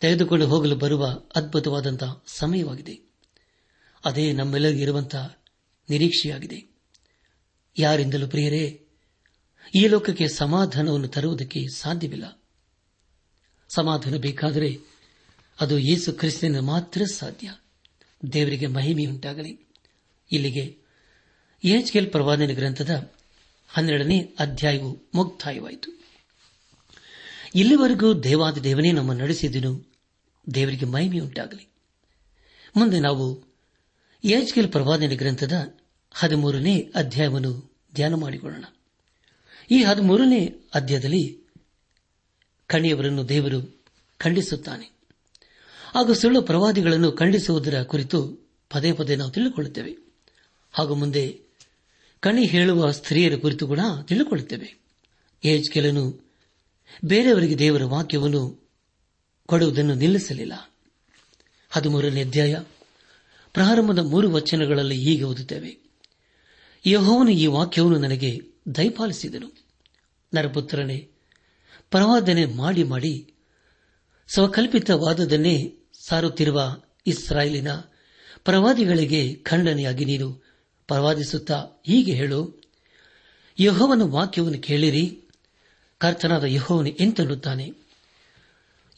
ತೆಗೆದುಕೊಂಡು 0.00 0.46
ಹೋಗಲು 0.46 0.76
ಬರುವ 0.76 1.20
ಅದ್ಭುತವಾದಂತಹ 1.36 2.24
ಸಮಯವಾಗಿದೆ. 2.26 3.00
ಅದೇ 4.04 4.32
ನಮ್ಮೆಲ್ಲರಿಗಿರುವಂತಹ 4.32 5.38
ನಿರೀಕ್ಷೆಯಾಗಿದೆ. 5.90 6.64
ಯಾರಿಂದಲೂ 7.78 8.28
ಪ್ರಿಯರೇ, 8.28 8.86
ಈ 9.74 9.86
ಲೋಕಕ್ಕೆ 9.86 10.28
ಸಮಾಧಾನವನ್ನು 10.28 11.08
ತರುವುದಕ್ಕೆ 11.08 11.66
ಸಾಧ್ಯವಿಲ್ಲ. 11.76 12.42
ಸಮಾಧಾನ 13.74 14.16
ಬೇಕಾದರೆ 14.16 14.78
ಅದು 15.60 15.78
ಯೇಸು 15.78 16.12
ಕ್ರಿಸ್ತನ 16.12 16.58
ಮಾತ್ರ 16.58 17.02
ಸಾಧ್ಯ. 17.04 17.54
ದೇವರಿಗೆ 18.32 18.66
ಮಹಿಮೆಯುಂಟಾಗಲಿ. 18.66 19.66
ಇಲ್ಲಿಗೆ 20.32 20.81
ಎಚ್ಕೆಲ್ 21.64 22.10
ಪ್ರವಾದನೆ 22.10 22.54
ಗ್ರಂಥದ 22.54 23.12
ಹನ್ನೆರಡನೇ 23.68 24.34
ಅಧ್ಯಾಯವು 24.38 25.10
ಮುಕ್ತಾಯವಾಯಿತು. 25.14 26.02
ಇಲ್ಲಿವರೆಗೂ 27.54 28.14
ದೇವಾದ 28.14 28.58
ದೇವನೇ 28.58 28.92
ನಮ್ಮ 28.92 29.12
ನಡೆಸಿದನು, 29.12 29.92
ದೇವರಿಗೆ 30.54 30.86
ಮಹಿಮೆಯುಂಟಾಗಲಿ. 30.86 31.68
ಮುಂದೆ 32.76 33.00
ನಾವು 33.00 33.44
ಎಚ್ಕೆಲ್ 34.24 34.72
ಪ್ರವಾದನೆ 34.72 35.16
ಗ್ರಂಥದ 35.16 35.78
ಹದಿಮೂರನೇ 36.12 36.92
ಅಧ್ಯಾಯವನ್ನು 36.94 37.72
ಧ್ಯಾನ 37.94 38.14
ಮಾಡಿಕೊಳ್ಳೋಣ. 38.14 38.64
ಈ 39.70 39.82
ಹದಿಮೂರನೇ 39.82 40.54
ಅಧ್ಯಾಯದಲ್ಲಿ 40.74 41.38
ಕಣಿಯವರನ್ನು 42.66 43.28
ದೇವರು 43.28 43.84
ಖಂಡಿಸುತ್ತಾನೆ. 44.18 44.86
ಹಾಗೂ 45.94 46.14
ಸುಳ್ಳು 46.14 46.42
ಪ್ರವಾದಿಗಳನ್ನು 46.42 47.12
ಖಂಡಿಸುವುದರ 47.12 47.82
ಕುರಿತು 47.82 48.48
ಪದೇ 48.70 48.92
ಪದೇ 48.92 49.16
ನಾವು 49.16 49.30
ತಿಳಿದುಕೊಳ್ಳುತ್ತೇವೆ. 49.30 49.96
ಹಾಗೂ 50.72 50.94
ಮುಂದೆ 50.94 51.51
ಕಣಿ 52.22 52.44
ಹೇಳುವ 52.44 52.90
ಸ್ತ್ರೀಯರ 52.90 53.36
ಕುರಿತು 53.36 53.66
ಕೂಡ 53.66 53.78
ತಿಳಿದುಕೊಳ್ಳುತ್ತೇವೆ 54.08 54.82
ಏಜ್ 55.44 55.70
ಕೆಲನು 55.70 56.30
ಬೇರೆಯವರಿಗೆ 57.04 57.58
ದೇವರ 57.58 57.84
ವಾಕ್ಯವನ್ನು 57.84 58.70
ಕೊಡುವುದನ್ನು 59.46 59.94
ನಿಲ್ಲಿಸಲಿಲ್ಲ. 59.94 60.76
ಹದಿಮೂರನೇ 61.70 62.24
ಅಧ್ಯಾಯ, 62.24 62.56
ಪ್ರಾರಂಭದ 63.52 63.98
ಮೂರು 63.98 64.30
ವಚನಗಳಲ್ಲಿ 64.30 64.96
ಹೀಗೆ 64.96 65.22
ಓದುತ್ತೇವೆ. 65.22 65.78
ಯಹೋವನು 66.86 67.30
ಈ 67.30 67.46
ವಾಕ್ಯವನ್ನು 67.46 67.98
ನನಗೆ 67.98 68.40
ದಯಪಾಲಿಸಿದನು. 68.74 69.66
ನರಪುತ್ರನೇ, 70.34 71.08
ಪ್ರವಾದನೆ 71.90 72.44
ಮಾಡಿ 72.44 72.84
ಮಾಡಿ 72.84 73.34
ಸ್ವಕಲ್ಪಿತವಾದದನ್ನೇ 74.34 75.74
ಸಾರುತ್ತಿರುವ 76.00 76.76
ಇಸ್ರಾಯೇಲಿನ 77.06 77.72
ಪ್ರವಾದಿಗಳಿಗೆ 78.44 79.34
ಖಂಡನೆಯಾಗಿ 79.34 80.04
ನೀನು 80.04 80.41
ಪ್ರವಾದಿಸುತ್ತಾ 80.92 81.66
ಹೀಗೆ 81.86 82.12
ಹೇಳು, 82.12 82.62
ಯಹೋವನ 83.58 84.02
ವಾಕ್ಯವನ್ನು 84.02 84.58
ಕೇಳಿರಿ, 84.58 85.20
ಕರ್ತನಾದ 85.98 86.44
ಯಹೋವನು 86.44 86.88
ಎಂತನ್ನುತ್ತಾನೆ? 86.88 87.72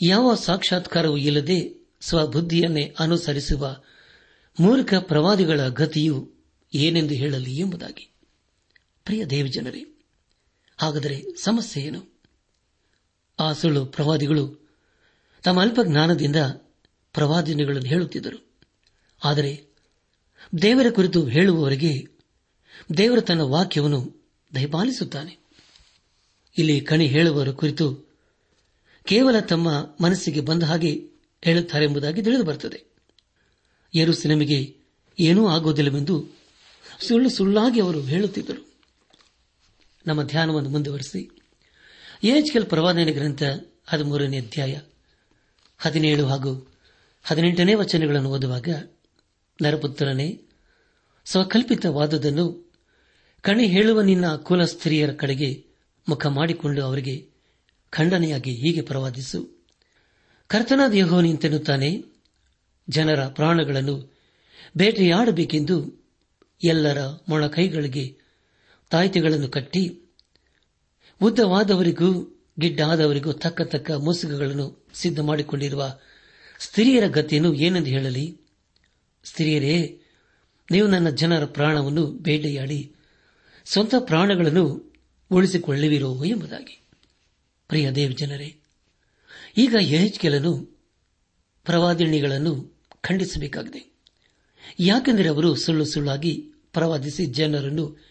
ಯಾವ 0.02 0.34
ಸಾಕ್ಷಾತ್ಕಾರವೂ 0.34 1.16
ಇಲ್ಲದೆ 1.16 1.86
ಸ್ವಬುದ್ಧಿಯನ್ನೇ 2.00 2.94
ಅನುಸರಿಸುವ 2.98 3.76
ಮೂರ್ಖ 4.60 4.94
ಪ್ರವಾದಿಗಳ 4.94 5.68
ಗತಿಯು 5.68 6.32
ಏನೆಂದು 6.74 7.14
ಹೇಳಲಿ 7.14 7.58
ಎಂಬುದಾಗಿ. 7.58 8.10
ಪ್ರಿಯ 9.04 9.24
ದೇವಜನರೇ, 9.26 9.84
ಹಾಗಾದರೆ 10.78 11.22
ಸಮಸ್ಯೆ 11.42 11.82
ಏನು? 11.82 12.14
ಆ 13.38 13.52
ಸುಳ್ಳು 13.52 13.86
ಪ್ರವಾದಿಗಳು 13.86 14.70
ತಮ್ಮ 15.42 15.60
ಅಲ್ಪ 15.60 15.80
ಜ್ಞಾನದಿಂದ 15.84 16.36
ಪ್ರವಾದನೆಗಳನ್ನು 17.12 17.88
ಹೇಳುತ್ತಿದ್ದರು. 17.88 18.50
ಆದರೆ 19.24 19.73
ದೇವರ 20.62 20.86
ಕುರಿತು 20.90 21.26
ಹೇಳುವವರಿಗೆ 21.26 22.06
ದೇವರ 22.96 23.20
ತನ್ನ 23.20 23.40
ವಾಕ್ಯವನ್ನು 23.40 24.28
ದಯಪಾಲಿಸುತ್ತಾನೆ. 24.54 25.38
ಇಲ್ಲಿ 26.58 26.80
ಕಣಿ 26.80 27.06
ಹೇಳುವವರ 27.06 27.50
ಕುರಿತು 27.50 27.94
ಕೇವಲ 29.04 29.38
ತಮ್ಮ 29.38 29.96
ಮನಸ್ಸಿಗೆ 30.00 30.40
ಬಂದ 30.40 30.62
ಹಾಗೆ 30.62 31.08
ಹೇಳುತ್ತಾರೆ 31.44 31.84
ಎಂಬುದಾಗಿ 31.84 32.22
ತಿಳಿದು 32.22 32.44
ಬರುತ್ತದೆ. 32.44 32.84
ಸಿನಿಮೆಗೆ 34.12 34.76
ಏನೂ 35.18 35.48
ಆಗುವುದಿಲ್ಲವೆಂದು 35.48 36.26
ಸುಳ್ಳು 37.00 37.30
ಸುಳ್ಳಾಗಿ 37.30 37.80
ಅವರು 37.80 38.00
ಹೇಳುತ್ತಿದ್ದರು. 38.00 38.72
ನಮ್ಮ 40.06 40.22
ಧ್ಯಾನವನ್ನು 40.22 40.70
ಮುಂದುವರೆಸಿ. 40.70 41.30
ಕೆಲ್ 42.52 42.66
ಪ್ರವಾದನೆ 42.66 43.12
ಗ್ರಂಥ 43.12 43.42
ಹದಿಮೂರನೇ 43.86 44.40
ಅಧ್ಯಾಯ 44.40 44.80
ಹದಿನೇಳು 45.78 46.26
ಹಾಗೂ 46.26 46.72
ಹದಿನೆಂಟನೇ 47.24 47.74
ವಚನಗಳನ್ನು 47.74 48.30
ಓದುವಾಗ 48.30 48.68
ನರಪುತ್ರನೇ, 49.60 50.42
ಸ್ವಕಲ್ಪಿತವಾದುದನ್ನು 51.24 52.72
ಕಣಿ 53.42 53.66
ಹೇಳುವ 53.66 54.00
ನಿನ್ನ 54.00 54.36
ಕುಲ 54.36 54.64
ಸ್ತ್ರೀಯರ 54.64 55.12
ಕಡೆಗೆ 55.12 55.64
ಮುಖ 56.08 56.26
ಮಾಡಿಕೊಂಡು 56.26 56.84
ಅವರಿಗೆ 56.84 57.28
ಖಂಡನೆಯಾಗಿ 57.90 58.50
ಹೀಗೆ 58.50 58.82
ಪ್ರವಾದಿಸು. 58.82 59.66
ಕರ್ತನಾದ 60.46 60.94
ಯಹೋನಿಂತೆನ್ನುತ್ತಾನೆ 60.94 62.04
ಜನರ 62.88 63.26
ಪ್ರಾಣಗಳನ್ನು 63.28 64.14
ಬೇಟೆಯಾಡಬೇಕೆಂದು 64.76 66.04
ಎಲ್ಲರ 66.64 66.98
ಮೊಣಕೈಗಳಿಗೆ 67.28 68.16
ತಾಯ್ತೆಗಳನ್ನು 68.90 69.48
ಕಟ್ಟಿ, 69.48 70.00
ಉದ್ದವಾದವರಿಗೂ 71.22 72.10
ಗಿಡ್ಡಾದವರಿಗೂ 72.58 73.32
ತಕ್ಕ 73.32 73.62
ತಕ್ಕ 73.62 73.90
ಮುಸುಗುಗಳನ್ನು 73.90 74.90
ಸಿದ್ಧ 74.94 75.20
ಮಾಡಿಕೊಂಡಿರುವ 75.20 76.00
ಸ್ತ್ರೀಯರ 76.58 77.06
ಗತಿಯನ್ನು 77.06 77.54
ಏನೆಂದು 77.54 77.90
ಹೇಳಲಿ? 77.90 78.43
ಸ್ತ್ರೀಯರೇ, 79.24 80.00
ನೀವು 80.70 80.88
ನನ್ನ 80.88 81.10
ಜನರ 81.10 81.44
ಪ್ರಾಣವನ್ನು 81.44 82.06
ಬೇಟೆಯಾಡಿ 82.06 82.92
ಸ್ವಂತ 83.64 83.94
ಪ್ರಾಣಗಳನ್ನು 83.98 84.94
ಉಳಿಸಿಕೊಳ್ಳುವಿರೋ 85.30 86.24
ಎಂಬುದಾಗಿ. 86.24 86.82
ಪ್ರಿಯ 87.68 87.90
ದೇವ್ 87.90 88.14
ಜನರೇ, 88.14 88.56
ಈಗ 89.56 89.76
ಯಹೆಚ್ಕೆಲನು 89.80 90.78
ಪ್ರವಾದಿಣಿಗಳನ್ನು 91.64 92.82
ಖಂಡಿಸಬೇಕಾಗಿದೆ. 93.00 93.94
ಯಾಕೆಂದರೆ 94.80 95.28
ಅವರು 95.28 95.54
ಸುಳ್ಳು 95.54 95.84
ಸುಳ್ಳಾಗಿ 95.84 96.52
ಪ್ರವಾದಿಸಿ 96.72 97.26
ಜನರನ್ನು 97.26 98.04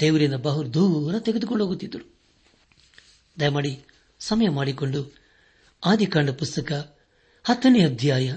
ದೇವರಿಂದ 0.00 0.34
ಬಹು 0.34 0.74
ದೂರ 0.74 1.18
ತೆಗೆದುಕೊಂಡು 1.18 1.64
ಹೋಗುತ್ತಿದ್ದರು. 1.64 2.14
ದಯಮಾಡಿ 3.40 3.80
ಸಮಯ 4.18 4.48
ಮಾಡಿಕೊಂಡು 4.48 5.14
ಆದಿಕಾಂಡ 5.84 6.30
ಪುಸ್ತಕ 6.30 6.96
ಹತ್ತನೇ 7.44 7.84
ಅಧ್ಯಾಯ 7.84 8.36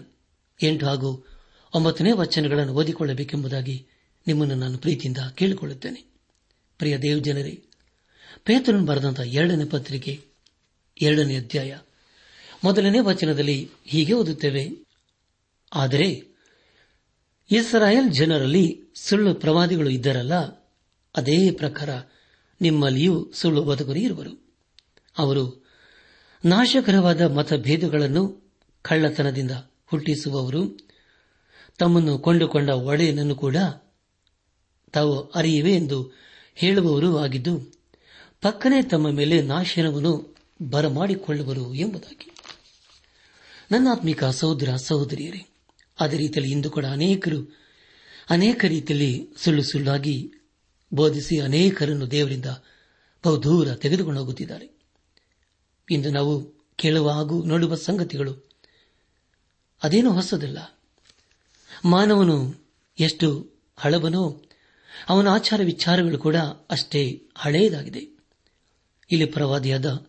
ಎಂಟು 0.63 0.85
ಹಾಗೂ 0.85 1.27
ಒಂಬತ್ತನೇ 1.75 2.11
ವಚನಗಳನ್ನು 2.11 2.73
ಓದಿಕೊಳ್ಳಬೇಕೆಂಬುದಾಗಿ 2.73 3.87
ನಿಮ್ಮನ್ನು 4.27 4.55
ನಾನು 4.55 4.77
ಪ್ರೀತಿಯಿಂದ 4.77 5.17
ಕೇಳಿಕೊಳ್ಳುತ್ತೇನೆ. 5.35 6.05
ಪ್ರಿಯ 6.77 6.97
ದೇವ್ 6.97 7.23
ಜನರೇ 7.23 7.63
ಪೇತ್ರನ್ 8.43 8.85
ಬರೆದಂತಹ 8.85 9.33
ಎರಡನೇ 9.33 9.65
ಪತ್ರಿಕೆ, 9.65 10.21
ಎರಡನೇ 11.01 11.37
ಅಧ್ಯಾಯ. 11.37 11.77
ಮೊದಲನೇ 12.63 12.99
ವಚನದಲ್ಲಿ 12.99 13.69
ಹೀಗೆ 13.85 14.13
ಓದುತ್ತೇವೆ. 14.13 14.85
ಆದರೆ, 15.73 16.23
ಇಸ್ರಾಯೇಲ್ 17.51 18.13
ಜನರಲ್ಲಿ 18.13 18.81
ಸುಳ್ಳು 18.95 19.35
ಪ್ರವಾದಿಗಳು 19.35 19.89
ಇದ್ದರಲ್ಲ, 19.89 20.33
ಅದೇ 21.15 21.51
ಪ್ರಕಾರ 21.51 21.89
ನಿಮ್ಮಲ್ಲಿಯೂ 22.61 23.31
ಸುಳ್ಳು 23.33 23.63
ಬದುಕರು 23.63 23.99
ಇರುವರು. 23.99 24.53
ಅವರು 25.17 25.67
ನಾಶಕರವಾದ 26.45 27.21
ಮತಭೇದಗಳನ್ನು 27.21 28.53
ಕಳ್ಳತನದಿಂದ 28.81 29.51
ಹುಟ್ಟಿಸುವವರು 29.85 30.84
ತಮ್ಮನ್ನು 31.77 32.19
ಕೊಂಡುಕೊಂಡ 32.19 32.69
ಒಡೆಯನನ್ನು 32.69 33.35
ಕೂಡ 33.35 33.55
ತಾವು 34.93 35.19
ಅರಿಯುವೆ 35.19 35.73
ಎಂದು 35.73 36.11
ಹೇಳುವವರು 36.55 37.17
ಆಗಿದ್ದು, 37.17 37.73
ಪಕ್ಕನೆ 38.41 38.81
ತಮ್ಮ 38.81 39.09
ಮೇಲೆ 39.09 39.41
ನಾಶನವನ್ನು 39.41 40.35
ಬರಮಾಡಿಕೊಳ್ಳುವರು 40.61 41.73
ಎಂಬುದಾಗಿ. 41.73 42.31
ನನ್ನಾತ್ಮಿಕ 43.71 44.23
ಸಹೋದರ 44.23 44.75
ಸಹೋದರಿಯರೇ, 44.75 45.49
ಅದೇ 45.99 46.17
ರೀತಿಯಲ್ಲಿ 46.17 46.51
ಇಂದು 46.51 46.71
ಕೂಡ 46.71 46.85
ಅನೇಕರು 46.85 47.65
ಅನೇಕ 48.29 48.65
ರೀತಿಯಲ್ಲಿ 48.65 49.29
ಸುಳ್ಳು 49.37 49.63
ಸುಳ್ಳಾಗಿ 49.63 50.31
ಬೋಧಿಸಿ 50.93 51.39
ಅನೇಕರನ್ನು 51.39 52.11
ದೇವರಿಂದ 52.11 52.45
ಬಹುದೂರ 53.23 53.73
ತೆಗೆದುಕೊಂಡು 53.73 54.19
ಹೋಗುತ್ತಿದ್ದಾರೆ. 54.19 54.79
ಇಂದು 55.91 56.11
ನಾವು 56.11 56.53
ಕೇಳುವ 56.75 57.09
ಹಾಗೂ 57.09 57.43
ನೋಡುವ 57.43 57.75
ಸಂಗತಿಗಳು 57.75 58.49
ಅದೇನೂ 59.83 60.11
ಹೊಸದಲ್ಲ. 60.11 60.74
ಮಾನವನು 61.85 62.55
ಎಷ್ಟು 62.99 63.51
ಹಳಬನೋ 63.77 64.41
ಅವನ 65.09 65.27
ಆಚಾರ 65.27 65.61
ವಿಚಾರಗಳು 65.63 66.17
ಕೂಡ 66.17 66.35
ಅಷ್ಟೇ 66.69 67.21
ಹಳೆಯದಾಗಿದೆ. 67.35 67.99
ಇಲ್ಲಿ 69.11 69.25
ಪ್ರವಾದಿಯಾದ 69.25 70.07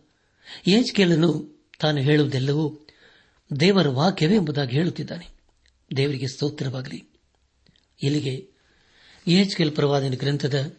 ಕೇಳಲು 0.95 1.61
ತಾನು 1.79 2.01
ಹೇಳುವುದೆಲ್ಲವೂ 2.01 2.77
ದೇವರ 3.59 3.87
ವಾಕ್ಯವೇ 3.87 4.35
ಎಂಬುದಾಗಿ 4.35 4.71
ಹೇಳುತ್ತಿದ್ದಾನೆ. 4.71 5.27
ದೇವರಿಗೆ 5.97 6.27
ಸ್ತೋತ್ರವಾಗಲಿ. 6.27 7.03
ಇಲ್ಲಿಗೆ 8.03 8.47
ಏಜ್ಕೇಲ್ 9.27 9.71
ಪ್ರವಾದನ 9.71 10.13
ಗ್ರಂಥದ 10.15 10.75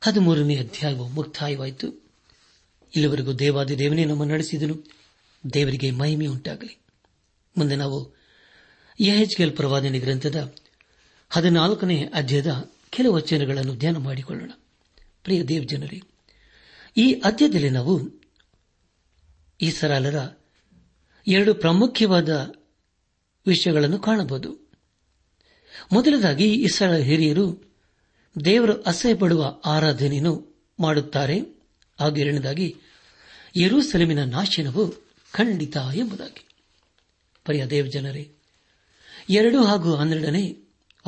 ಹದಿಮೂರನೇ 0.00 0.56
ಅಧ್ಯಾಯವು 0.56 1.08
ಮುಕ್ತಾಯವಾಯಿತು. 1.08 1.88
ಇಲ್ಲಿವರೆಗೂ 2.96 3.32
ದೇವಾದಿ 3.32 3.78
ದೇವನೇ 3.78 4.04
ನಮ್ಮ 4.04 4.24
ನಡೆಸಿದನು. 4.24 4.84
ದೇವರಿಗೆ 5.54 5.90
ಮಹಿಮೆ 5.90 6.26
ಉಂಟಾಗಲಿ 6.26 6.78
ಮುಂದೆ 7.56 7.76
ನಾವು 7.76 8.19
ಎಹೆಚ್ಕೆಲ್ 9.00 9.56
ಪ್ರವಾದನೆ 9.56 9.98
ಗ್ರಂಥದ 9.98 10.54
ಹದಿನಾಲ್ಕನೇ 11.30 12.10
ಅಧ್ಯಾಯದ 12.14 12.70
ಕೆಲವು 12.90 13.14
ವಚನಗಳನ್ನು 13.14 13.74
ಧ್ಯಾನ 13.74 13.96
ಮಾಡಿಕೊಳ್ಳೋಣ. 13.96 14.50
ಪ್ರಿಯ 15.22 15.42
ದೇವ್ 15.42 15.68
ಜನರೇ, 15.68 16.02
ಈ 16.96 17.12
ಅಧ್ಯಾಯದಲ್ಲಿ 17.12 17.70
ನಾವು 17.70 18.20
ಈ 19.60 19.70
ಸರಾಲರ 19.70 20.28
ಎರಡು 21.26 21.54
ಪ್ರಾಮುಖ್ಯವಾದ 21.54 22.52
ವಿಷಯಗಳನ್ನು 23.46 23.98
ಕಾಣಬಹುದು. 23.98 24.70
ಮೊದಲದಾಗಿ 25.92 26.54
ಇಸ್ರಾಳ 26.54 26.96
ಹಿರಿಯರು 26.96 27.74
ದೇವರು 28.44 28.82
ಅಸಹ್ಯಪಡುವ 28.82 29.60
ಆರಾಧನೆಯನ್ನು 29.64 30.64
ಮಾಡುತ್ತಾರೆ. 30.80 31.40
ಹಾಗೂ 32.00 32.16
ಎರಡನೇದಾಗಿ, 32.16 32.76
ಯರೂಸೆಲೆಮಿನ 33.56 34.24
ನಾಶನವು 34.24 35.08
ಖಂಡಿತ 35.32 35.76
ಎಂಬುದಾಗಿ. 35.94 36.48
ಪರಿಯ 37.44 37.66
ದೇವ್ 37.66 37.92
ಜನರೇ 37.92 38.30
ಎರಡು 39.30 39.64
ಹಾಗೂ 39.64 39.94
ಹನ್ನೆರಡನೇ 39.94 40.58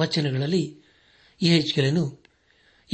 ವಚನಗಳಲ್ಲಿ 0.01 0.79
ಯಹೆಚ್ಕೆಲನು 1.43 2.23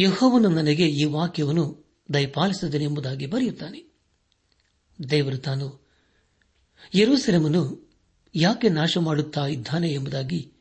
ಯಹೋವನು 0.01 0.49
ನನಗೆ 0.49 0.89
ಈ 0.89 1.05
ವಾಕ್ಯವನ್ನು 1.05 1.89
ದಯಪಾಲಿಸಿದನೆ 2.13 2.85
ಎಂಬುದಾಗಿ 2.85 3.27
ಬರೆಯುತ್ತಾನೆ. 3.27 3.93
ದೇವರು 5.11 5.39
ತಾನು 5.39 5.89
ಯರೂಸೆಲಮನ್ನು 6.95 7.91
ಯಾಕೆ 8.35 8.69
ನಾಶ 8.69 8.99
ಮಾಡುತ್ತಾ 8.99 9.47
ಇದ್ದಾನೆ 9.47 9.93
ಎಂಬುದಾಗಿ 9.93 10.53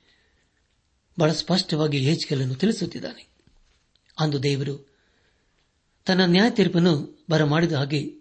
ಬಹಳ 1.20 1.32
ಸ್ಪಷ್ಟವಾಗಿ 1.32 2.04
ಯಹೆಚ್ಕೆಲನ್ನು 2.04 2.56
ತಿಳಿಸುತ್ತಿದ್ದಾನೆ. 2.56 3.28
ಅಂದು 4.20 4.44
ದೇವರು 4.44 4.96
ತನ್ನ 6.06 6.26
ನ್ಯಾಯ 6.26 6.50
ತೀರ್ಪನ್ನು 6.50 7.26
ಬರಮಾಡಿದ 7.30 7.72
ಹಾಗೆ 7.72 8.14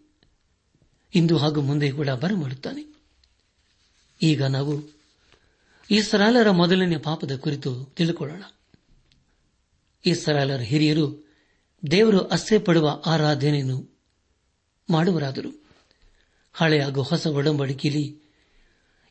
ಇಂದು 1.14 1.36
ಹಾಗೂ 1.36 1.60
ಮುಂದೆ 1.60 1.92
ಕೂಡ 1.92 2.08
ಬರಮಾಡುತ್ತಾನೆ. 2.08 2.96
ಈಗ 4.22 4.42
ನಾವು 4.42 4.95
ಈ 5.90 6.00
ಸರಾಲರ 6.02 6.50
ಮೊದಲನೇ 6.50 6.96
ಪಾಪದ 6.96 7.36
ಕುರಿತು 7.36 7.84
ತಿಳಿದುಕೊಳ್ಳೋಣ 7.84 8.42
ಇಸ್ರಾಲರ 10.06 10.44
ಸರಾಲರ 10.44 10.60
ಹಿರಿಯರು 10.60 11.32
ದೇವರು 11.90 12.20
ಅಸ್ಸೆ 12.20 12.58
ಪಡುವ 12.58 13.02
ಆರಾಧನೆಯನ್ನು 13.06 14.00
ಮಾಡುವರಾದರು. 14.90 15.64
ಹಳೆ 16.52 16.80
ಹಾಗೂ 16.80 17.02
ಹೊಸ 17.02 17.26
ಒಡಂಬಡಿಕೆಯಲ್ಲಿ 17.26 18.20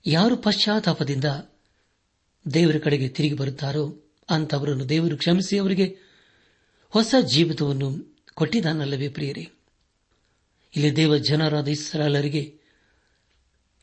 ಯಾರು 0.05 0.37
ಪಶ್ಚಾತ್ತಾಪದಿಂದ 0.37 1.25
ದೇವರ 2.53 2.75
ಕಡೆಗೆ 2.77 3.09
ತಿರುಗಿ 3.09 3.33
ಬರುತ್ತಾರೋ 3.33 4.13
ಅಂತವರನ್ನು 4.29 4.89
ದೇವರು 4.89 5.17
ಕ್ಷಮಿಸಿ, 5.17 5.57
ಅವರಿಗೆ 5.57 5.97
ಹೊಸ 6.89 7.15
ಜೀವಿತವನ್ನು 7.21 8.17
ಕೊಟ್ಟಿದ್ದಾನಲ್ಲವೇ 8.33 9.09
ಪ್ರಿಯರೇ. 9.09 9.49
ಇಲ್ಲಿ 10.75 10.95
ದೇವ 10.95 11.17
ಜನರಾದ 11.17 11.67
ಇಸ್ರಾಲರಿಗೆ 11.67 12.59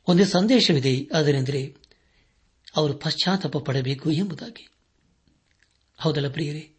ಒಂದು 0.09 0.25
ಸಂದೇಶವಿದೆ, 0.25 1.09
ಅದರೆಂದರೆ 1.15 1.82
ಅವರು 2.77 2.95
ಪಶ್ಚಾತ್ತಾಪ 2.95 3.57
ಪಡಬೇಕು 3.57 4.11
ಎಂಬುದಾಗಿ. 4.11 4.69
ಹೌದಲ್ಲ 5.99 6.29
ಪ್ರಿಯರೇ? 6.29 6.71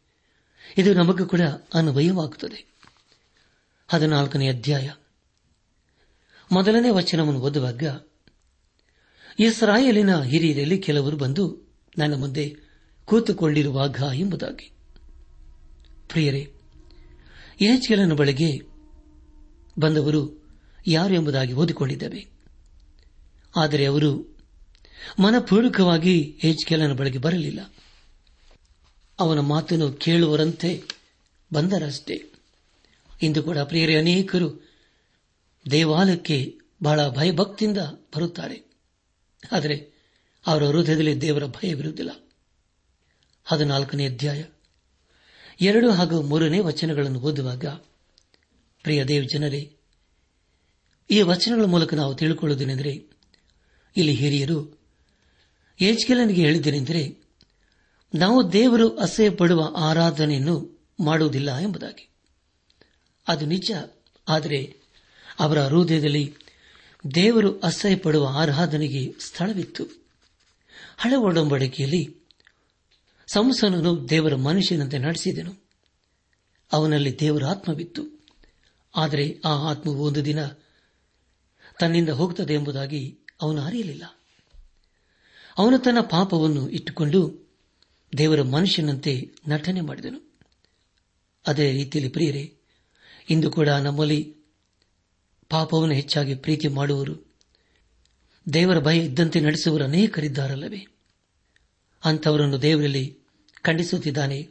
ಇದು 0.78 0.94
ನಮಗೂ 0.94 1.26
ಕೂಡ 1.26 1.42
ಅನ್ವಯವಾಗುತ್ತದೆ. 1.74 2.66
ಹದಿನಾಲ್ಕನೇ 3.88 4.50
ಅಧ್ಯಾಯ. 4.50 4.92
ಮೊದಲನೇ 6.52 6.90
ವಚನವನ್ನು 6.90 7.40
ಓದುವಾಗ, 7.40 7.84
ಇಸ್ರಾಯೇಲಿನ 9.40 10.22
ಹಿರಿಯರಲ್ಲಿ 10.22 10.78
ಕೆಲವರು 10.78 11.18
ಬಂದು 11.18 11.74
ನನ್ನ 11.98 12.16
ಮುಂದೆ 12.16 12.56
ಕೂತುಕೊಂಡಿರುವಾಗ 13.06 14.02
ಎಂಬುದಾಗಿ. 14.14 14.72
ಪ್ರಿಯರೇ 16.10 16.54
ಯಹೆಚ್ಕೆಲನ 17.62 18.14
ಬಳಿಗೆ 18.14 18.58
ಬಂದವರು 19.80 20.50
ಯಾರು 20.88 21.14
ಎಂಬುದಾಗಿ 21.14 21.54
ಓದಿಕೊಂಡಿದ್ದೇವೆ. 21.54 22.28
ಆದರೆ 23.56 23.86
ಅವರು 23.86 24.33
ಮನಪೂರ್ವಕವಾಗಿ 25.20 26.36
ಹೆಚ್ಕೆಲನ 26.40 26.94
ಬಳಿಗೆ 26.94 27.18
ಬರಲಿಲ್ಲ. 27.18 27.74
ಅವನ 29.20 29.40
ಮಾತನ್ನು 29.40 29.94
ಕೇಳುವರಂತೆ 29.94 30.84
ಬಂದರಷ್ಟೇ. 31.54 32.32
ಇಂದು 33.22 33.44
ಕೂಡ 33.44 33.58
ಪ್ರಿಯರೇ, 33.58 33.98
ಅನೇಕರು 33.98 34.70
ದೇವಾಲಯಕ್ಕೆ 35.72 36.58
ಬಹಳ 36.84 37.10
ಭಯಭಕ್ತಿಯಿಂದ 37.10 37.78
ಬರುತ್ತಾರೆ. 37.78 38.72
ಆದರೆ 39.52 39.94
ಅವರ 40.48 40.64
ಹೃದಯದಲ್ಲಿ 40.64 41.22
ದೇವರ 41.22 41.46
ಭಯವಿರುವುದಿಲ್ಲ 41.46 42.30
ಹದಿನಾಲ್ಕನೇ 43.46 44.06
ಅಧ್ಯಾಯ. 44.06 44.44
ಎರಡು 45.62 45.92
ಹಾಗೂ 45.92 46.22
ಮೂರನೇ 46.22 46.60
ವಚನಗಳನ್ನು 46.60 47.20
ಓದುವಾಗ, 47.20 47.66
ಪ್ರಿಯ 48.84 49.04
ದೇವ್ 49.04 49.30
ಜನರೇ, 49.30 49.74
ಈ 51.12 51.22
ವಚನಗಳ 51.22 51.64
ಮೂಲಕ 51.64 51.94
ನಾವು 51.94 52.16
ತಿಳ್ಕೊಳ್ಳುವುದೇನೆಂದರೆ, 52.16 52.92
ಇಲ್ಲಿ 53.98 54.14
ಹಿರಿಯರು 54.14 54.83
ಏಜ್ಕೆಲನಿಗೆ 55.82 56.42
ಹೇಳಿದ್ದೇನೆಂದರೆ, 56.42 57.24
ನಾವು 58.16 58.54
ದೇವರು 58.54 58.98
ಅಸಹ್ಯ 58.98 59.30
ಪಡುವ 59.30 59.76
ಆರಾಧನೆಯನ್ನು 59.78 60.86
ಮಾಡುವುದಿಲ್ಲ 61.04 61.58
ಎಂಬುದಾಗಿ. 61.58 62.10
ಅದು 63.28 63.46
ನಿಜ, 63.46 63.72
ಆದರೆ 64.28 64.76
ಅವರ 65.40 65.62
ಹೃದಯದಲ್ಲಿ 65.62 66.36
ದೇವರು 67.16 67.60
ಅಸಹ್ಯ 67.60 67.96
ಪಡುವ 67.96 68.28
ಆರಾಧನೆಗೆ 68.32 69.16
ಸ್ಥಳವಿತ್ತು. 69.20 69.84
ಹಳೆ 70.98 71.16
ಒಡಂಬಡಿಕೆಯಲ್ಲಿ 71.16 72.24
ಸಂಸನನು 73.28 74.10
ದೇವರ 74.10 74.36
ಮನುಷ್ಯನಂತೆ 74.36 74.98
ನಡೆಸಿದನು. 74.98 75.64
ಅವನಲ್ಲಿ 76.72 77.20
ದೇವರ 77.20 77.46
ಆತ್ಮವಿತ್ತು. 77.46 78.26
ಆದರೆ 78.96 79.40
ಆ 79.46 79.50
ಆತ್ಮವು 79.50 80.06
ಒಂದು 80.06 80.26
ದಿನ 80.26 80.46
ತನ್ನಿಂದ 81.80 82.10
ಹೋಗುತ್ತದೆ 82.10 82.54
ಎಂಬುದಾಗಿ 82.54 83.20
ಅವನು 83.42 83.62
ಅರಿಯಲಿಲ್ಲ. 83.62 84.23
ಅವನು 85.58 85.80
ತನ್ನ 85.80 86.00
ಪಾಪವನ್ನು 86.00 86.70
ಇಟ್ಟುಕೊಂಡು 86.70 87.50
ದೇವರ 88.18 88.42
ಮನುಷ್ಯನಂತೆ 88.42 89.32
ನಟನೆ 89.48 89.82
ಮಾಡಿದನು. 89.82 90.32
ಅದೇ 91.48 91.72
ರೀತಿಯಲ್ಲಿ 91.72 92.12
ಪ್ರಿಯರೇ, 92.12 92.54
ಇಂದು 93.30 93.52
ಕೂಡ 93.52 93.70
ನಮ್ಮಲ್ಲಿ 93.70 94.36
ಪಾಪವನ್ನು 95.50 95.96
ಹೆಚ್ಚಾಗಿ 95.96 96.36
ಪ್ರೀತಿ 96.36 96.68
ಮಾಡುವರು 96.68 97.34
ದೇವರ 98.54 98.80
ಭಯ 98.80 99.00
ಇದ್ದಂತೆ 99.00 99.40
ನಡೆಸುವರು 99.40 99.84
ಅನೇಕರಿದ್ದಾರಲ್ಲವೇ? 99.84 100.88
ಅಂಥವರನ್ನು 102.06 102.62
ದೇವರಲ್ಲಿ 102.62 103.18
ಖಂಡಿಸುತ್ತಿದ್ದಾನೆ. 103.62 104.50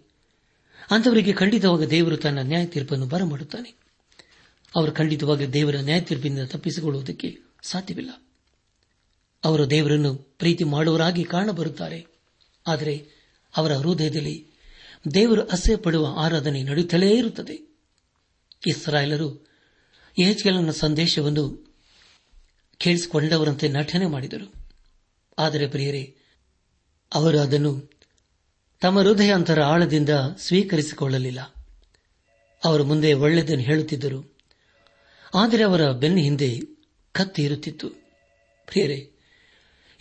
ಅಂಥವರಿಗೆ 0.91 1.33
ಖಂಡಿತವಾಗ 1.33 1.83
ದೇವರು 1.83 2.17
ತನ್ನ 2.17 2.39
ನ್ಯಾಯ 2.43 2.67
ತೀರ್ಪನ್ನು 2.67 3.07
ಬರಮಾಡುತ್ತಾನೆ. 3.07 3.75
ಅವರು 4.77 4.93
ಖಂಡಿತವಾಗಿ 4.93 5.53
ದೇವರ 5.53 5.77
ನ್ಯಾಯ 5.77 6.01
ತೀರ್ಪಿನಿಂದ 6.01 6.47
ತಪ್ಪಿಸಿಕೊಳ್ಳುವುದಕ್ಕೆ 6.47 7.39
ಸಾಧ್ಯವಿಲ್ಲ. 7.63 8.11
ಅವರು 9.45 9.71
ದೇವರನ್ನು 9.71 10.15
ಪ್ರೀತಿ 10.15 10.65
ಮಾಡುವರಾಗಿ 10.65 11.25
ಕಾಣಬರುತ್ತಾರೆ. 11.25 12.07
ಆದರೆ 12.67 13.09
ಅವರ 13.57 13.73
ಹೃದಯದಲ್ಲಿ 13.73 14.47
ದೇವರು 15.15 15.43
ಅಸಹ್ಯ 15.43 15.77
ಪಡುವ 15.77 16.07
ಆರಾಧನೆ 16.19 16.63
ನಡೆಯುತ್ತಲೇ 16.63 17.17
ಇರುತ್ತದೆ. 17.17 17.77
ಇಸ್ರಾಯೇಲರು 18.67 19.49
ಯಹೆಚ್ಕೆಲನ 20.19 20.71
ಸಂದೇಶವನ್ನು 20.71 21.75
ಕೇಳಿಸಿಕೊಂಡವರಂತೆ 22.79 23.69
ನಟನೆ 23.69 24.07
ಮಾಡಿದರು. 24.07 24.53
ಆದರೆ 25.39 25.67
ಪ್ರಿಯರೇ, 25.67 26.17
ಅವರು 27.15 27.41
ಅದನ್ನು 27.41 27.93
ತಮ್ಮ 28.81 29.01
ಹೃದಯಾಂತರ 29.01 29.63
ಆಳದಿಂದ 29.63 30.09
ಸ್ವೀಕರಿಸಿಕೊಳ್ಳಲಿಲ್ಲ. 30.39 31.55
ಅವರು 32.65 32.85
ಮುಂದೆ 32.85 33.13
ಒಳ್ಳೆಯದನ್ನು 33.13 33.65
ಹೇಳುತ್ತಿದ್ದರು. 33.65 34.37
ಆದರೆ 35.35 35.63
ಅವರ 35.63 35.93
ಬೆನ್ನ 35.93 36.17
ಹಿಂದೆ 36.17 36.61
ಕತ್ತಿ 37.13 37.43
ಇರುತ್ತಿತ್ತು 37.43 37.89
ಪ್ರಿಯರೇ 38.67 39.12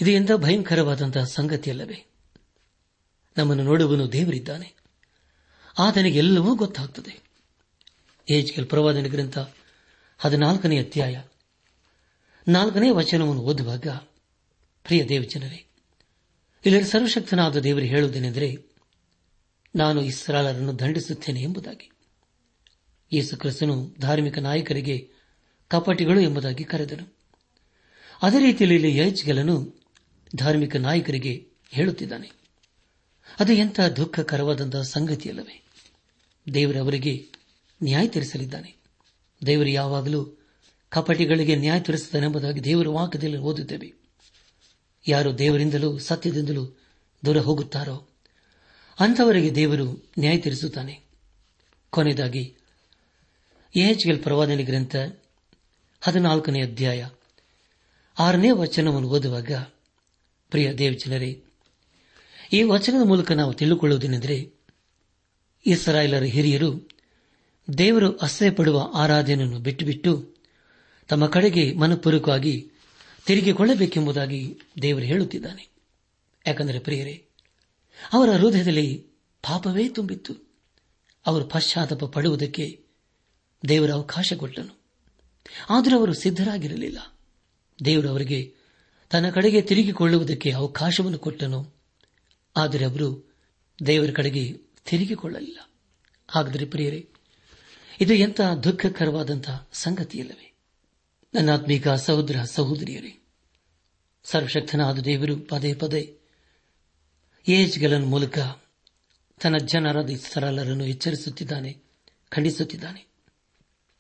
ಇದು 0.02 0.12
ಎಂದ 0.12 0.30
ಭಯಂಕರವಾದಂತಹ 0.36 1.24
ಸಂಗತಿಯಲ್ಲವೇ? 1.24 2.06
ನಮ್ಮನ್ನು 3.38 3.64
ನೋಡುವನು 3.64 4.12
ದೇವರಿದ್ದಾನೆ. 4.12 4.74
ಆತನಿಗೆಲ್ಲವೂ 5.80 6.56
ಗೊತ್ತಾಗುತ್ತದೆ 6.56 7.24
ಏಜ್ಕೆಲ್ 8.30 8.68
ಪ್ರವಾದನ 8.68 9.04
ಗ್ರಂಥ 9.04 9.38
ಹದಿನಾಲ್ಕನೇ 10.18 10.80
ಅಧ್ಯಾಯ. 10.80 11.22
ನಾಲ್ಕನೇ 12.48 12.90
ವಚನವನ್ನು 12.90 13.42
ಓದುವಾಗ, 13.42 13.88
ಪ್ರಿಯ 14.84 15.06
ದೇವಜನರೇ 15.06 15.66
ಇಲ್ಲಿ 16.66 16.84
ಸರ್ವಶಕ್ತನಾದ 16.84 17.58
ದೇವರು 17.58 17.86
ಹೇಳುವುದೇನೆಂದರೆ, 17.86 18.58
ನಾನು 19.76 20.02
ಇಸ್ರಾಲರನ್ನು 20.02 20.80
ದಂಡಿಸುತ್ತೇನೆ 20.80 21.42
ಎಂಬುದಾಗಿ. 21.42 21.92
ಯೇಸು 23.14 23.38
ಕ್ರಿಸ್ತನು 23.38 23.96
ಧಾರ್ಮಿಕ 24.00 24.38
ನಾಯಕರಿಗೆ 24.38 25.10
ಕಪಟಿಗಳು 25.68 26.20
ಎಂಬುದಾಗಿ 26.20 26.64
ಕರೆದನು. 26.64 27.18
ಅದೇ 28.22 28.40
ರೀತಿಯಲ್ಲಿ 28.40 28.76
ಇಲ್ಲಿ 28.76 28.98
ಯಜ್ಗೆಲನು 28.98 29.81
ಧಾರ್ಮಿಕ 30.36 30.76
ನಾಯಕರಿಗೆ 30.76 31.48
ಹೇಳುತ್ತಿದ್ದಾನೆ. 31.72 32.32
ಅದು 33.40 33.54
ಎಂಥ 33.54 33.80
ದುಃಖಕರವಾದಂತಹ 33.80 34.82
ಸಂಗತಿಯಲ್ಲವೇ. 34.82 35.64
ದೇವರವರಿಗೆ 36.54 37.30
ನ್ಯಾಯ 37.84 38.08
ತೀರಿಸಲಿದ್ದಾನೆ. 38.08 38.76
ದೇವರು 39.46 39.70
ಯಾವಾಗಲೂ 39.70 40.38
ಕಪಟಿಗಳಿಗೆ 40.90 41.56
ನ್ಯಾಯ 41.56 41.80
ತೀರಿಸುತ್ತಾನೆಂಬುದಾಗಿ 41.80 42.64
ದೇವರ 42.64 42.88
ವಾಕ್ಯದಲ್ಲಿ 42.88 43.38
ಓದುತ್ತೇವೆ. 43.38 43.94
ಯಾರು 45.08 45.38
ದೇವರಿಂದಲೂ 45.38 45.98
ಸತ್ಯದಿಂದಲೂ 45.98 46.80
ದೂರ 47.26 47.38
ಹೋಗುತ್ತಾರೋ, 47.38 48.10
ಅಂಥವರಿಗೆ 49.00 49.56
ದೇವರು 49.56 50.12
ನ್ಯಾಯ 50.20 50.38
ತೀರಿಸುತ್ತಾನೆ. 50.38 51.00
ಕೊನೆಯದಾಗಿ 51.90 52.56
ಎಚ್ಗೆಲ್ 53.76 54.24
ಪ್ರವಾದನೆ 54.24 54.64
ಗ್ರಂಥ 54.64 54.96
ಹದಿನಾಲ್ಕನೇ 56.02 56.62
ಅಧ್ಯಾಯ 56.62 57.10
ಆರನೇ 58.20 58.52
ವಚನವನ್ನು 58.52 59.10
ಓದುವಾಗ 59.10 59.52
ಪ್ರಿಯ 60.52 60.74
ದೇವಜನರೇ, 60.74 61.44
ಈ 62.54 62.64
ವಚನದ 62.64 63.08
ಮೂಲಕ 63.08 63.32
ನಾವು 63.32 63.54
ತಿಳಿದುಕೊಳ್ಳುವುದೇನೆಂದರೆ 63.54 64.54
ಇಸ್ರಾಯೇಲರ 65.66 66.24
ಹಿರಿಯರು 66.24 66.90
ದೇವರು 67.78 68.18
ಅಸಹ್ಯಪಡುವ 68.18 68.92
ಆರಾಧನೆಯನ್ನು 68.94 69.60
ಬಿಟ್ಟುಬಿಟ್ಟು 69.60 70.36
ತಮ್ಮ 71.08 71.28
ಕಡೆಗೆ 71.28 71.74
ಮನಪೂರ್ವಕವಾಗಿ 71.74 72.72
ತಿರುಗಿಕೊಳ್ಳಬೇಕೆಂಬುದಾಗಿ 73.26 74.60
ದೇವರು 74.82 75.06
ಹೇಳುತ್ತಿದ್ದಾನೆ. 75.06 75.70
ಯಾಕಂದರೆ 76.48 76.80
ಪ್ರಿಯರೇ, 76.80 77.26
ಅವರ 78.14 78.30
ಹೃದಯದಲ್ಲಿ 78.30 79.06
ಪಾಪವೇ 79.42 79.90
ತುಂಬಿತ್ತು. 79.90 80.34
ಅವರು 81.26 81.46
ಪಶ್ಚಾತ್ತಾಪ 81.46 82.04
ಪಡುವುದಕ್ಕೆ 82.04 82.84
ದೇವರ 83.68 83.92
ಅವಕಾಶ 83.92 84.34
ಕೊಟ್ಟನು. 84.34 84.82
ಆದರೂ 85.70 85.98
ಅವರು 85.98 86.14
ಸಿದ್ದರಾಗಿರಲಿಲ್ಲ 86.14 87.20
ದೇವರು 87.86 88.10
ಅವರಿಗೆ 88.10 88.61
ತನ್ನ 89.12 89.30
ಕಡೆಗೆ 89.30 89.62
ತಿರುಗಿಕೊಳ್ಳುವುದಕ್ಕೆ 89.62 90.52
ಅವಕಾಶವನ್ನು 90.52 91.20
ಕೊಟ್ಟನು. 91.20 91.76
ಆದರೆ 92.58 92.86
ಅವರು 92.86 93.36
ದೇವರ 93.86 94.10
ಕಡೆಗೆ 94.12 94.54
ತಿರುಗಿಕೊಳ್ಳಲಿಲ್ಲ. 94.86 95.70
ಹಾಗಾದರೆ 96.30 96.66
ಪ್ರಿಯರೇ, 96.66 97.10
ಇದು 98.02 98.14
ಎಂಥ 98.14 98.42
ದುಃಖಕರವಾದಂತಹ 98.42 99.70
ಸಂಗತಿಯಲ್ಲವೇ? 99.74 100.54
ನನ್ನ 101.34 101.54
ಆತ್ಮೀಕ 101.54 101.88
ಸಹೋದರ 101.88 102.44
ಸಹೋದರಿಯರೇ, 102.44 103.24
ಸರ್ವಶಕ್ತನಾದ 104.24 105.00
ದೇವರು 105.00 105.38
ಪದೇ 105.38 105.74
ಪದೇ 105.74 106.18
ಏಜ್ಗಳ 107.48 107.98
ಮೂಲಕ 107.98 108.40
ತನ್ನ 109.42 109.58
ಜನರಾದ 109.58 110.10
ಸರಳರನ್ನು 110.34 110.86
ಎಚ್ಚರಿಸುತ್ತಿದ್ದಾನೆ, 110.86 111.78
ಖಂಡಿಸುತ್ತಿದ್ದಾನೆ. 112.30 113.08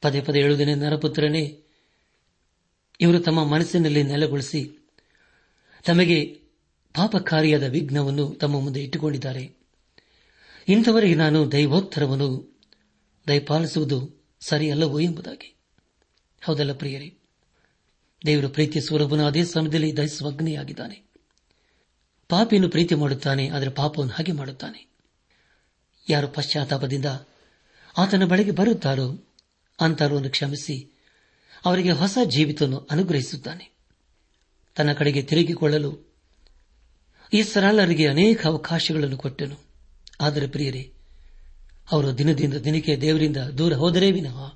ಪದೇ 0.01 0.21
ಪದೇ 0.21 0.41
ಹೇಳುವುದನ್ನೇ 0.41 0.75
ನರಪುತ್ರನೇ 0.75 1.59
ಇವರು 3.01 3.19
ತಮ್ಮ 3.19 3.45
ಮನಸ್ಸಿನಲ್ಲಿ 3.45 4.03
ನೆಲೆಗೊಳಿಸಿ 4.03 4.80
ತಮಗೆ 5.83 6.25
ಪಾಪಕಾರಿಯಾದ 6.95 7.63
ವಿಘ್ನವನ್ನು 7.63 8.31
ತಮ್ಮ 8.31 8.59
ಮುಂದೆ 8.59 8.83
ಇಟ್ಟುಕೊಂಡಿದ್ದಾರೆ. 8.83 9.61
ಇಂಥವರಿಗೆ 10.67 11.15
ನಾನು 11.15 11.51
ದೈವೋತ್ತರವನ್ನು 11.51 12.59
ದಯಪಾಲಿಸುವುದು 13.27 14.23
ಸರಿಯಲ್ಲವೋ 14.39 14.99
ಎಂಬುದಾಗಿ. 14.99 15.55
ಹೌದಲ್ಲ 16.43 16.73
ಪ್ರಿಯರೇ? 16.73 17.17
ದೇವರ 18.25 18.47
ಪ್ರೀತಿ 18.47 18.81
ಸ್ವರೂಪನು 18.81 19.25
ಅದೇ 19.25 19.43
ಸಮಯದಲ್ಲಿ 19.43 19.97
ದಹಿಸುವ 19.97 20.27
ಅಗ್ನಿಯಾಗಿದ್ದಾನೆ. 20.27 21.03
ಪಾಪಿಯನ್ನು 22.29 22.69
ಪ್ರೀತಿ 22.69 22.95
ಮಾಡುತ್ತಾನೆ, 22.95 23.49
ಆದರೆ 23.49 23.69
ಪಾಪವನ್ನು 23.69 24.13
ಹಾಗೆ 24.13 24.31
ಮಾಡುತ್ತಾನೆ. 24.31 24.91
ಯಾರು 26.09 26.27
ಪಶ್ಚಾತ್ತಾಪದಿಂದ 26.27 27.05
ಆತನ 27.97 28.25
ಬಳಿಗೆ 28.25 28.51
ಬರುತ್ತಾರೋ 28.51 29.27
ಅಂತರವನ್ನು 29.79 30.29
ಕ್ಷಮಿಸಿ, 30.29 30.99
ಅವರಿಗೆ 31.65 31.91
ಹೊಸ 31.91 32.17
ಜೀವಿತವನ್ನು 32.25 32.87
ಅನುಗ್ರಹಿಸುತ್ತಾನೆ. 32.91 33.71
ತನ್ನ 34.75 34.93
ಕಡೆಗೆ 34.93 35.21
ತಿರುಗಿಕೊಳ್ಳಲು 35.21 36.11
ಇಸ್ರಾಲರಿಗೆ 37.33 38.07
ಅನೇಕ 38.07 38.47
ಅವಕಾಶಗಳನ್ನು 38.47 39.17
ಕೊಟ್ಟನು. 39.17 39.59
ಆದರೆ 40.21 40.47
ಪ್ರಿಯರೇ, 40.47 40.93
ಅವರು 41.91 42.17
ದಿನದಿಂದ 42.17 42.53
ದಿನಕ್ಕೆ 42.53 42.97
ದೇವರಿಂದ 42.97 43.37
ದೂರ 43.37 43.73
ಹೋದರೆ 43.73 44.11
ವಿನಃ 44.11 44.53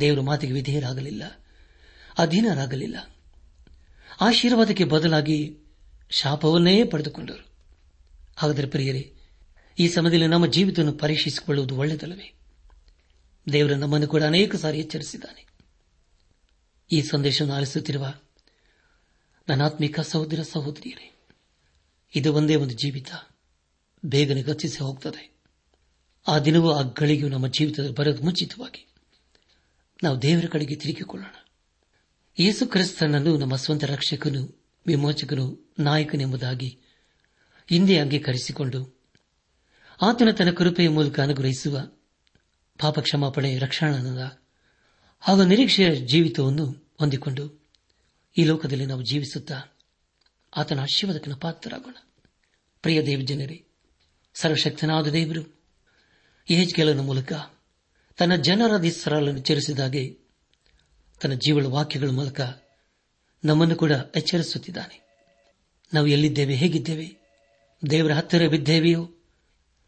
ದೇವರ 0.00 0.20
ಮಾತಿಗೆ 0.20 0.52
ವಿಧೇಯರಾಗಲಿಲ್ಲ, 0.52 1.44
ಅಧೀನರಾಗಲಿಲ್ಲ. 2.18 3.16
ಆಶೀರ್ವಾದಕ್ಕೆ 4.20 4.84
ಬದಲಾಗಿ 4.84 5.56
ಶಾಪವನ್ನೇ 6.10 6.84
ಪಡೆದುಕೊಂಡರು. 6.84 7.46
ಹಾಗಾದರೆ 8.36 8.66
ಪ್ರಿಯರೇ, 8.66 9.14
ಈ 9.78 9.88
ಸಮಯದಲ್ಲಿ 9.88 10.26
ನಮ್ಮ 10.26 10.46
ಜೀವಿತವನ್ನು 10.46 10.92
ಪರೀಕ್ಷಿಸಿಕೊಳ್ಳುವುದು 10.92 11.76
ಒಳ್ಳೆಯದಲ್ಲವೇ? 11.76 12.34
ದೇವರು 13.52 13.74
ನಮ್ಮನ್ನು 13.74 14.08
ಕೂಡ 14.08 14.22
ಅನೇಕ 14.22 14.56
ಸಾರಿ 14.56 14.78
ಎಚ್ಚರಿಸಿದ್ದಾನೆ. 14.78 15.46
ಈ 16.92 17.02
ಸಂದೇಶವನ್ನು 17.02 17.56
ಆಲಿಸುತ್ತಿರುವ 17.56 18.14
ನನಾತ್ಮಿಕ 19.48 20.00
ಸಹೋದರ 20.00 20.42
ಸಹೋದರಿಯರೇ, 20.42 21.18
ಇದು 22.14 22.34
ಒಂದೇ 22.34 22.54
ಒಂದು 22.54 22.74
ಜೀವಿತ 22.74 23.08
ಬೇಗನೆ 24.04 24.42
ಗತಿಸಿ 24.42 24.78
ಹೋಗುತ್ತದೆ 24.78 25.38
ಆ 26.28 26.38
ದಿನವೂ 26.38 26.70
ಆ 26.70 26.82
ಗಳಿಗೂ 26.82 27.28
ನಮ್ಮ 27.28 27.46
ಜೀವಿತದ 27.46 27.90
ಬರೋದು 27.90 28.22
ಮುಂಚಿತವಾಗಿ 28.22 28.86
ನಾವು 30.02 30.22
ದೇವರ 30.22 30.46
ಕಡೆಗೆ 30.46 30.76
ತಿರುಗಿಕೊಳ್ಳೋಣ. 30.76 31.46
ಯೇಸು 32.40 32.66
ಕ್ರಿಸ್ತನನ್ನು 32.66 33.38
ನಮ್ಮ 33.38 33.56
ಸ್ವಂತ 33.56 33.84
ರಕ್ಷಕನು, 33.84 34.62
ವಿಮೋಚಕನು, 34.86 35.74
ನಾಯಕನೆಂಬುದಾಗಿ 35.78 36.78
ಹಿಂದೆ 37.70 37.98
ಅಂಗೀಕರಿಸಿಕೊಂಡು 37.98 38.98
ಆತನ 40.02 40.30
ತನ್ನ 40.30 40.50
ಕೃಪೆಯ 40.50 40.88
ಮೂಲಕ 40.88 41.20
ಅನುಗ್ರಹಿಸುವ 41.20 41.90
ಪಾಪ 42.78 42.98
ಕ್ಷಮಾಪಣೆ 42.98 43.58
ರಕ್ಷಣಾನಂದ 43.58 44.18
ಹಾಗೂ 45.20 45.44
ನಿರೀಕ್ಷೆಯ 45.44 45.94
ಜೀವಿತವನ್ನು 45.94 46.96
ಹೊಂದಿಕೊಂಡು 46.98 47.57
ಈ 48.36 48.44
ಲೋಕದಲ್ಲಿ 48.44 48.86
ನಾವು 48.86 49.02
ಜೀವಿಸುತ್ತಾ 49.02 49.78
ಆತನ 50.56 50.80
ಆಶೀರ್ವಾದಕನ 50.80 51.34
ಪಾತ್ರರಾಗೋಣ. 51.34 51.96
ಪ್ರಿಯ 52.82 53.02
ದೇವಜನರೇ 53.02 53.64
ಸರ್ವಶಕ್ತನಾದ 54.34 55.06
ದೇವರು 55.06 55.60
ಏಜ್ಗೆಲನ 56.50 57.00
ಮೂಲಕ 57.00 57.32
ತನ್ನ 58.18 58.36
ಜನರ 58.36 58.76
ದಿಸ್ಸರನ್ನು 58.76 59.38
ಎಚ್ಚರಿಸಿದಾಗೆ 59.38 60.18
ತನ್ನ 61.20 61.32
ಜೀವಳ 61.32 61.66
ವಾಕ್ಯಗಳ 61.66 62.08
ಮೂಲಕ 62.08 62.40
ನಮ್ಮನ್ನು 63.44 63.76
ಕೂಡ 63.76 63.92
ಎಚ್ಚರಿಸುತ್ತಿದ್ದಾನೆ. 64.16 65.08
ನಾವು 65.94 66.06
ಎಲ್ಲಿದ್ದೇವೆ, 66.06 66.54
ಹೇಗಿದ್ದೇವೆ, 66.54 67.16
ದೇವರ 67.90 68.12
ಹತ್ತಿರ 68.12 68.48
ಬಿದ್ದೇವೆಯೋ, 68.48 69.10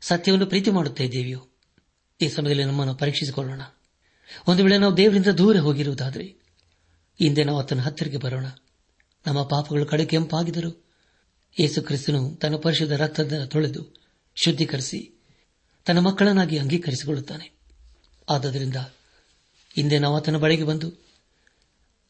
ಸತ್ಯವನ್ನು 0.00 0.46
ಪ್ರೀತಿ 0.46 0.70
ಮಾಡುತ್ತಾ 0.70 1.04
ಇದ್ದೇವೆಯೋ, 1.04 1.46
ಈ 2.20 2.28
ಸಮಯದಲ್ಲಿ 2.28 2.64
ನಮ್ಮನ್ನು 2.64 2.94
ಪರೀಕ್ಷಿಸಿಕೊಳ್ಳೋಣ. 2.94 3.62
ಒಂದು 4.46 4.62
ವೇಳೆ 4.62 4.78
ನಾವು 4.78 4.96
ದೇವರಿಂದ 4.96 5.26
ದೂರ 5.26 5.56
ಹೋಗಿರುವುದಾದರೆ 5.56 6.39
ಹಿಂದೆ 7.22 7.44
ನಾವು 7.44 7.58
ಆತನ 7.58 7.80
ಹತ್ತಿರಕ್ಕೆ 7.80 8.18
ಬರೋಣ. 8.18 8.46
ನಮ್ಮ 9.26 9.42
ಪಾಪಗಳು 9.42 9.86
ಕಡೆ 9.86 10.04
ಕೆಂಪಾಗಿದ್ದರು. 10.04 10.84
ಯೇಸು 11.60 11.82
ಕ್ರಿಸ್ತನು 11.82 12.36
ತನ್ನ 12.36 12.56
ಪರಿಶುದ್ಧ 12.56 12.92
ರಕ್ತದ 12.92 13.44
ತೊಳೆದು 13.44 13.86
ಶುದ್ಧೀಕರಿಸಿ 14.34 15.22
ತನ್ನ 15.86 15.98
ಮಕ್ಕಳನ್ನಾಗಿ 15.98 16.58
ಅಂಗೀಕರಿಸಿಕೊಳ್ಳುತ್ತಾನೆ. 16.58 17.52
ಆದ್ದರಿಂದ 18.30 18.76
ಹಿಂದೆ 19.74 19.98
ನಾವು 19.98 20.16
ಆತನ 20.16 20.36
ಬಳಿಗೆ 20.36 20.64
ಬಂದು 20.64 20.92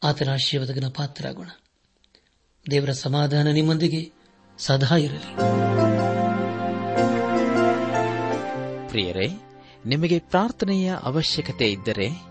ಆತನ 0.03 0.29
ಆಶೀರ್ವಾದಕನ 0.31 0.87
ಪಾತ್ರರಾಗೋಣ. 0.87 1.49
ದೇವರ 2.71 2.91
ಸಮಾಧಾನ 2.91 3.47
ನಿಮ್ಮೊಂದಿಗೆ 3.47 4.11
ಸದಾ 4.57 4.95
ಇರಲಿ. 4.95 5.35
ಪ್ರಿಯರೇ, 8.89 9.27
ನಿಮಗೆ 9.85 10.19
ಪ್ರಾರ್ಥನೆಯ 10.19 10.95
ಅವಶ್ಯಕತೆ 11.01 11.71
ಇದ್ದರೆ 11.71 12.30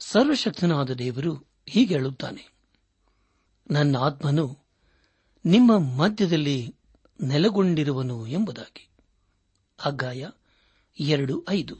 ಸರ್ವಶಕ್ತನಾದ 0.00 0.90
ದೇವರು 0.90 1.46
ಹೀಗೆ 1.66 1.94
ಹೇಳುತ್ತಾನೆ. 1.94 2.52
ನನ್ನ 3.70 3.96
ಆತ್ಮನು 3.96 4.58
ನಿಮ್ಮ 5.44 5.78
ಮಧ್ಯದಲ್ಲಿ 5.78 6.74
ನೆಲೆಗೊಂಡಿರುವನು 7.22 8.26
ಎಂಬುದಾಗಿ. 8.26 8.88
ಅಗ್ಗಾಯ 9.84 10.26
ಎರಡು 11.00 11.46
ಐದು. 11.50 11.76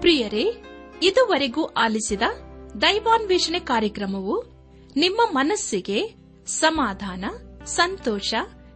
ಪ್ರಿಯರೇ, 0.00 0.62
ಇದುವರೆಗೂ 1.02 1.64
ಆಲಿಸಿದ 1.64 2.22
ದೈವಾನ್ವೇಷಣೆ 2.82 3.60
ಕಾರ್ಯಕ್ರಮವು 3.60 4.44
ನಿಮ್ಮ 4.96 5.20
ಮನಸ್ಸಿಗೆ 5.32 6.14
ಸಮಾಧಾನ, 6.46 7.24
ಸಂತೋಷ 7.64 8.34